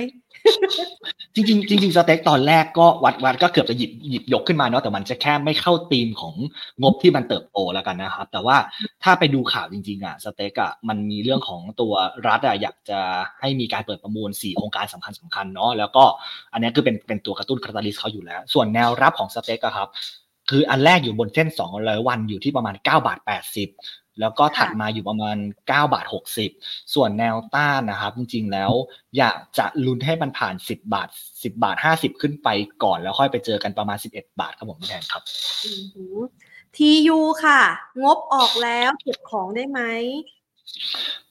[1.35, 6.35] จริงๆจริงๆ STEC ตอนแรกก็วัดวัดก็เกือบจะหยิบหยิบยกขึ้นมาเนาะแต่มันจะแค่ไม่เข้าธีมของ
[6.81, 8.57] งบที่มันเติบโตแล้วกันนะครับ แต่ว่า
[9.03, 11.93] ถ้าไปดูข่าวจริง ๆอะ STEC อะมันมีเรื่องของตัว
[12.27, 12.99] รัฐอะอยากจะ
[13.39, 16.03] ให้มีการเปิดประมูล 4 โครงการสำคัญสำคัญเนาะแล้วก็
[16.53, 19.89] อันนี้คือเป็นเป็นตัวกระตุ้น catalyst เขาอยู่แล้ว ส่วนแนวรับของ STEC อะครับ
[20.49, 26.05] คืออันแรกอยู่บนเส้น200วันอยู่ที่ประมาณ9บาท80 แล้วก็ถัดมาอยู่ประมาณ 9 บาท
[26.49, 28.71] 60 ส่วนแนวต้านนะครับ จริงๆแล้ว
[29.17, 32.47] อยากจะลุ้นให้มันผ่าน 10 บาท 10 บาท 50 ขึ้นไป
[32.83, 35.21] ก่อนแล้วค่อยไปเจอกันประมาณ 11 บาทครับผมพี่แทนครับ
[36.75, 37.61] ทียูค่ะ
[38.03, 39.81] งบออกแล้วเก็บของได้ไหม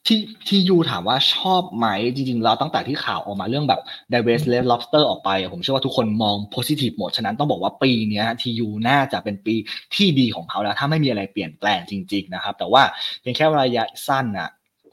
[0.07, 3.81] ที่ที่ยูถามว่าชอบไหมจริงๆเราตั้งแต่ที่ข่าวออกมาเรื่องแบบ
[4.12, 9.55] divers e Red Lobster ออกไป ผมเชื่อว่าทุกคนมอง positive หมด ฉะนั้นต้องบอกว่าปีนี้ทียูน่าจะเป็นปี
[9.94, 12.83] ที่ดีของเขาแล้ว ถ้าไม่มีอะไรเปลี่ยนแปลงจริง ๆ นะครับ แต่ว่า
[13.20, 14.49] เพียงแค่ระยะสั้นน่ะ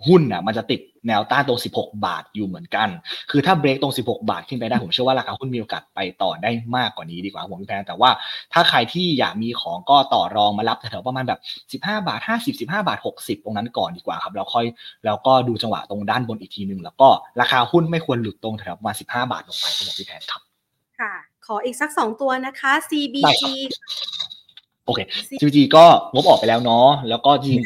[0.07, 2.89] หุ้นน่ะมันจะติด แนวต้านตรง 16 บาทอยู่เหมือนกัน
[3.31, 8.09] คือถ้าเบรกตรง 16 บาทขึ้นไปได้ผมเชื่อว่าราคาหุ้นมีโอกาสไปต่อได้มากกว่านี้ดีกว่าผมพี่แพนแต่ว่า
[8.53, 11.39] ถ้าใครที่อยากมีของก็ต่อรองมารับแถวๆประมาณแบบ
[11.83, 14.65] 15 บาท 50 15 บาท 60 ตรงนั้นก่อนดีกว่าครับแล้วค่อย
[15.05, 17.09] แล้วก็ดูจังหวะตรงด้านบนอีกทีหนึ่งแล้วก็
[17.41, 20.41] ราคาหุ้นไม่ควรหลุดตรงแถวประมาณ 15 บาทลงไปครับผมพี่แพนครับ
[20.99, 21.13] ค่ะ
[21.45, 23.43] ขออีกสักสองตัวนะคะ CBG
[24.85, 24.99] โอเค
[25.39, 27.59] CBG ก็งบออกไปแล้วเนาะ แล้วก็จริง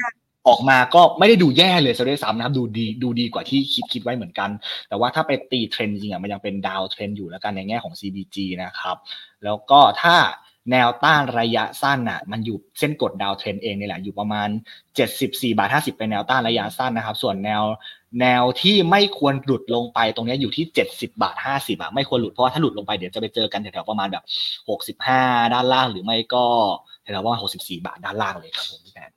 [0.48, 4.50] ออกมาก็ไม่ได้ดูแย่เลยซะด้วยซ้ำนะครับดูดีดูดีกว่าที่คิดคิดไว้เหมือนกัน
[4.90, 8.98] แต่ว่าถ้าไปตีเทรนจริงอะมันยังเป็น downtrend อยู่แล้วกันในแง่ของ CBG นะครับ
[9.44, 10.16] แล้วก็ถ้า
[10.72, 14.50] แนวต้านระยะสั้นอะมันอยู่เส้นกด downtrend เองนี่แหละอยู่ประมาณ
[15.04, 17.64] 74 บาท 50 เป็นแนวต้านระยะสั้นนะครับ ส่วนแนว
[18.22, 24.24] แนวที่ไม่ควรหลุดลงไปตรงนี้อยู่ที่ 70 บาท 50บาทไม่ควรหลุดเพราะว่าถ้าหลุดลงไปเดี๋ยวจะไปเจอกันแถวๆประมาณแบบ
[25.08, 26.46] 65 ด้านล่างหรือไม่ก็
[27.02, 29.12] แถวๆประมาณ64 บาทด้านล่างเลยครับผมพี่แพน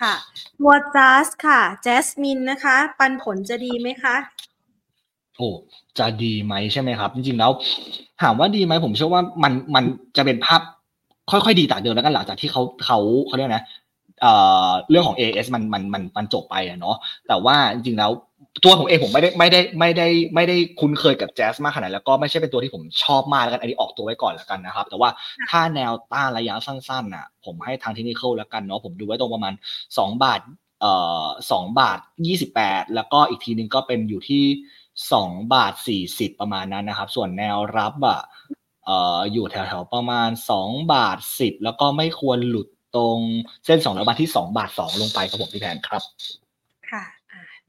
[0.00, 0.14] ค่ะ
[0.58, 4.16] ตัวจัสค่ะแจสมินนะคะ ปันผลจะดีไหมคะ
[5.36, 5.48] โอ้
[5.98, 7.50] จะดีไหมใช่ไหมครับ จริงๆแล้ว
[8.22, 9.84] ถามว่าดีไหมผมเชื่อว่ามันมัน
[10.16, 10.60] จะเป็นภาพ
[11.30, 13.64] ค่อยๆดีแต่เดิมแล้วกันหลังจากที่เขาเขาเขาเรียกนะ
[14.22, 14.32] เอ่
[14.68, 16.96] อเรื่องของ AS มันมันมันมันจบไปอะเนาะ
[17.28, 18.10] แต่ว่าจริงๆแล้ว
[18.64, 25.10] ตัวผมเองผมไม่ได้ไม่ได้ไม่ได้ไม่ได้คุ้นเคยกับแจ๊สมากขนาดแล้วก็ไม่ใช่เป็นตัวที่ผมชอบมากแล้วกันอันนี้ออกตัวไว้ก่อนแล้วกันนะครับ แต่ว่า
[25.50, 29.54] ถ้าแนวต้านระยะสั้นๆน่ะ ผมให้ทางเทคนิคแล้วกันเนาะผมดูไว้ตรงประมาณ
[29.98, 30.40] สองบาท
[30.80, 30.92] เอ่
[31.22, 34.44] อสองบาทยี่สิบแปดแล้วก็อีกทีนึงก็เป็นอยู่ที่
[35.12, 38.20] สองบาทสี่สิบประมาณนั้นนะครับ ส่วนแนวรับอะ
[38.86, 43.18] เอ่ออยู่แถวๆประมาณสองบาทสิบแล้วก็ไม่ควรหลุดตรง
[43.66, 46.02] เส้นสองร้อยบาทที่สองบาทสองลงไปครับผมพี่แพนครับ
[46.90, 47.04] ค่ะ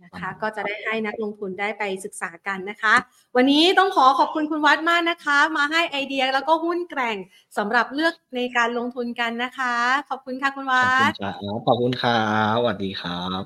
[0.03, 2.93] นะคะ ก็จะได้ให้นักลงทุนได้ไปศึกษากันนะคะ
[3.35, 7.17] วันนี้ต้องขอขอบคุณคุณวัดมากนะคะ มาให้ไอเดียแล้วก็หุ้นแกร่ง
[7.57, 9.73] สำหรับเลือกในการลงทุนกันนะคะ
[10.09, 11.11] ขอบคุณค่ะคุณวัด
[11.67, 12.21] ขอบคุณครั
[12.51, 13.43] บสวัสดีครับ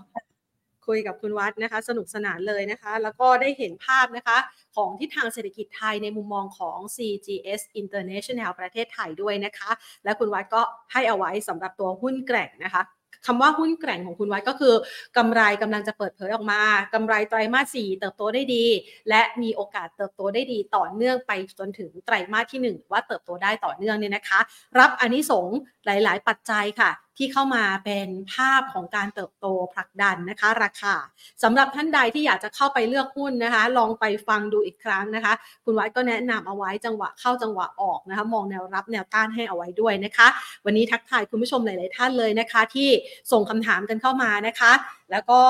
[0.88, 4.38] คุยกับคุณวัดนะคะ สนุกสนานเลยนะคะ แล้วก็ได้เห็นภาพนะคะ
[4.76, 9.72] ของทิศทางเศรษฐกิจไทยในมุมมองของ CGS International ประเทศไทยด้วยนะคะ
[10.04, 12.82] และคุณวัดก็ให้เอาไว้สำหรับตัวหุ้นแกร่งนะคะ
[13.26, 14.74] คำว่าหุ้นแกร่งของคุณไว้ก็คือ
[15.18, 16.62] กำไรกำลังจะเปิดเผยออกมา
[16.94, 18.66] กำไรไตรมาส 4 เติบโตได้ดี
[19.10, 24.40] และมีโอกาสเติบโตได้ดีต่อเนื่องไปจนถึงไตรมาสที่ 1 ว่าเติบโตได้ต่อเนื่องเนี่ยนะคะ
[24.80, 25.48] รับอนนิสง
[25.86, 30.96] หลาย ๆ ปัจจัยค่ะที่เข้ามาเป็นภาพของการเติบโตผลักดันนะคะ ราคา
[31.44, 35.34] สำหรับท่านใดที่อยากจะเข้าไปเลือกหุ้นนะคะ ลองไปฟังดูอีกครั้งนะคะ
[35.66, 40.28] คุณวัดก็แนะนำเอาไว้จังหวะเข้าจังหวะออกนะคะ มองแนวรับแนวต้านให้เอาไว้ด้วยนะคะ
[40.66, 42.90] วันนี้ทักทายคุณผู้ชมหลาย ๆ ท่านเลยนะคะ ที่
[43.32, 44.72] ส่งคำถามกันเข้ามานะคะ
[45.12, 45.42] แล้วก็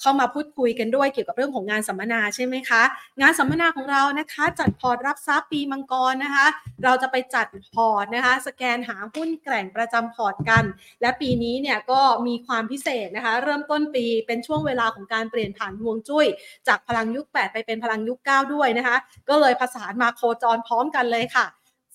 [0.00, 2.82] เข้ามาพูดคุยกันด้วยเกี่ยวกับเรื่องของงานสัมมนาใช่ไหมคะ
[3.20, 6.46] งานสัมมนาของเรานะคะ จัดพอร์ตรับทรัพย์ปีมังกรนะคะ
[6.84, 10.64] เราจะไปจัดพอร์ตนะคะ สแกนหาหุ้นแกร่งประจำพอร์ตกัน
[11.00, 16.26] และปีนี้เนี่ยก็มีความพิเศษนะคะ เริ่มต้นปีเป็นช่วงเวลาของการเปลี่ยนผ่านฮวงจุ้ย
[16.68, 18.96] จากพลังยุค 8 ไปเป็นพลังยุค 9 ด้วยนะคะ
[19.28, 21.46] ก็เลยผสานมาโคจรพร้อมกันเลยค่ะ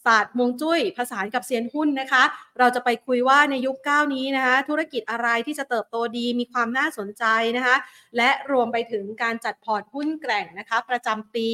[0.06, 2.24] ศาสตร์ฮวงจุ้ยผสานกับเซียนหุ้นนะคะ
[2.60, 7.24] เราจะไปคุยว่าในยุคเก้านี้นะคะ ธุรกิจอะไรที่จะเติบโตดีมีความน่าสนใจ
[7.58, 7.76] นะคะ
[8.18, 11.48] และรวมไปถึงการจัดพอร์ตหุ้นแกร่งนะคะ ประจำปี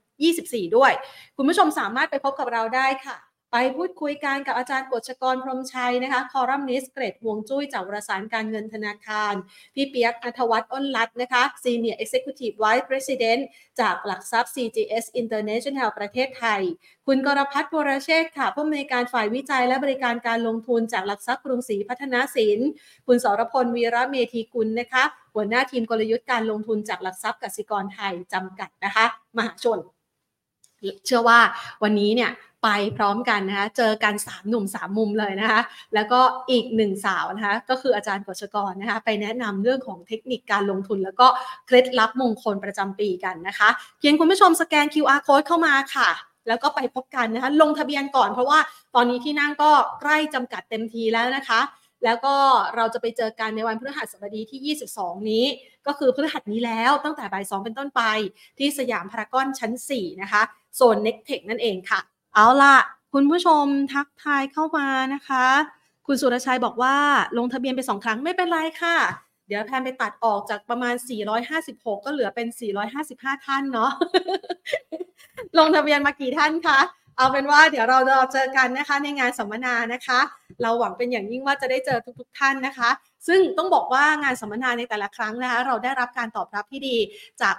[0.00, 0.92] 2024 ด้วย
[1.36, 3.16] คุณผู้ชมสามารถไปพบกับเราได้ค่ะ
[3.58, 9.34] ไปพูดคุยกันกับอาจารย์กฤษกรพรมชัยนะคะ columnist เกร็ดฮวงจุ้ยจากวารสารการเงินธนาคาร
[9.74, 13.40] พี่เปียกนัทวัฒน์อ้นรัตน์นะคะ Senior Executive Vice President
[13.80, 16.62] จากหลักทรัพย์ CGS International ประเทศไทย
[17.06, 22.58] คุณกรพัฒน์วรเชษค่ะผู้อำนวยการฝ่ายวิจัยและบริการการลงทุนจากหลักทรัพย์กรุงศรีพัฒนาสิน
[23.06, 25.04] คุณสรพลวีระเมธีกุลนะคะ
[25.34, 29.06] หัวหน้าทีมกลยุทธ์การลงทุนจากหลักทรัพย์กสิกรไทยจำกัดนะคะ
[29.38, 29.80] มหาชน
[31.06, 31.40] เชื่อว่า
[31.82, 32.30] วันนี้เนี่ย
[32.66, 35.60] ไปพร้อมกันนะคะเจอกัน 3 หนุ่ม 3 มุมเลยนะคะ
[35.94, 41.26] แล้วก็อีกหนึ่งสาวนะคะก็คืออาจารย์กฤษกรนะคะไปแนะนำเรื่องของเทคนิคการลงทุน แล้วก็
[41.66, 46.10] เคล็ดลับมงคลประจำปีกันนะคะเพียงคุณผู้ชมสแกน QR code เข้ามาค่ะ
[46.48, 48.58] แล้วก็ไปพบกันนะคะลงทะเบียนก่อนเพราะว่า
[48.94, 51.60] ตอนนี้ที่นั่งก็ใกล้จำกัดเต็มทีแล้วนะคะ
[52.04, 52.34] แล้วก็
[52.76, 55.44] เราจะไปเจอกันในวันพฤหัสบดีที่ 22 นี้
[55.86, 58.02] ก็คือพฤหัสนี้แล้วตั้งแต่บ่าย 2 เป็นต้นไป
[58.58, 60.42] ที่สยามพารากอนชั้น 4 นะคะ
[60.76, 62.00] โซน n e c t e c h นั่นเองค่ะ
[62.38, 62.76] เอาล่ะ
[63.12, 63.64] คุณผู้ชม
[63.94, 65.46] ทักทายเข้ามานะคะ
[66.06, 66.96] คุณสุรชัยบอกว่า
[67.38, 68.96] ลงทะเบียนไปสองครั้งไม่เป็นไรค่ะ
[69.46, 70.94] เดี๋ยวแพนไปตัดออกจากประมาณ
[71.44, 72.46] 456 ก็เหลือเป็น
[72.96, 73.92] 455 ท่านเนาะ
[75.58, 76.78] ลงทะเบียนมากี่ท่านคะ
[77.16, 80.20] เอาเป็นว่าเดี๋ยวเราเราเจอกันนะคะในงานสัมมนานะคะ
[80.62, 82.90] เราหวังเป็นอย่างยิ่งว่าจะได้เจอทุก ๆ ท่านนะคะ
[83.28, 86.96] ซึ่งต้องบอกว่างานสัมมนาในแต่ละครั้งนะคะเราได้รับการตอบรับที่ดี
[87.42, 87.54] จาก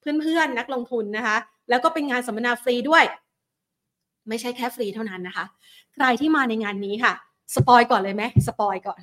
[0.00, 1.36] เพื่อนๆนักลงทุนนะคะ
[1.68, 3.04] แล้วก็เป็นงานสัมมนาฟรีด้วย
[4.28, 5.44] ไม่ใช่แค่ฟรีเท่านั้นนะคะ
[5.94, 7.14] ใครที่มาในงานนี้ค่ะ
[7.54, 9.00] spoil ก่อนเลยไหม spoil ก่อน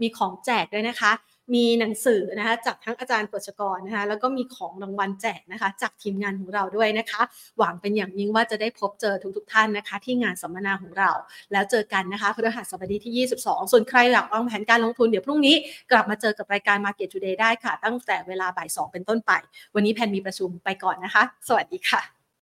[0.00, 1.12] มีของแจกด้วยนะคะ
[1.54, 7.20] มีหนังสือนะคะจากทั้งอาจารย์กฤษกรนะคะ แล้วก็มีของรางวัลแจกนะคะ จากทีมงานของเราด้วยนะคะ
[7.58, 11.10] หวังเป็นอย่างยิ่งว่าจะได้พบเจอทุกๆท่านนะคะ ที่งานสัมมนาของเรา
[11.52, 15.54] แล้วเจอกันนะคะพฤหัสบดีที่ 22 ส่วนใครอยากวางแผนการลงทุนเดี๋ยวพรุ่งนี้
[15.90, 19.32] กลับมาเจอกับรายการ Market Today ได้ค่ะ ตั้งแต่เวลาบ่าย 2 เป็นต้นไป
[19.74, 22.17] วันนี้แพนมีประชุมไปก่อนนะคะ สวัสดีค่ะ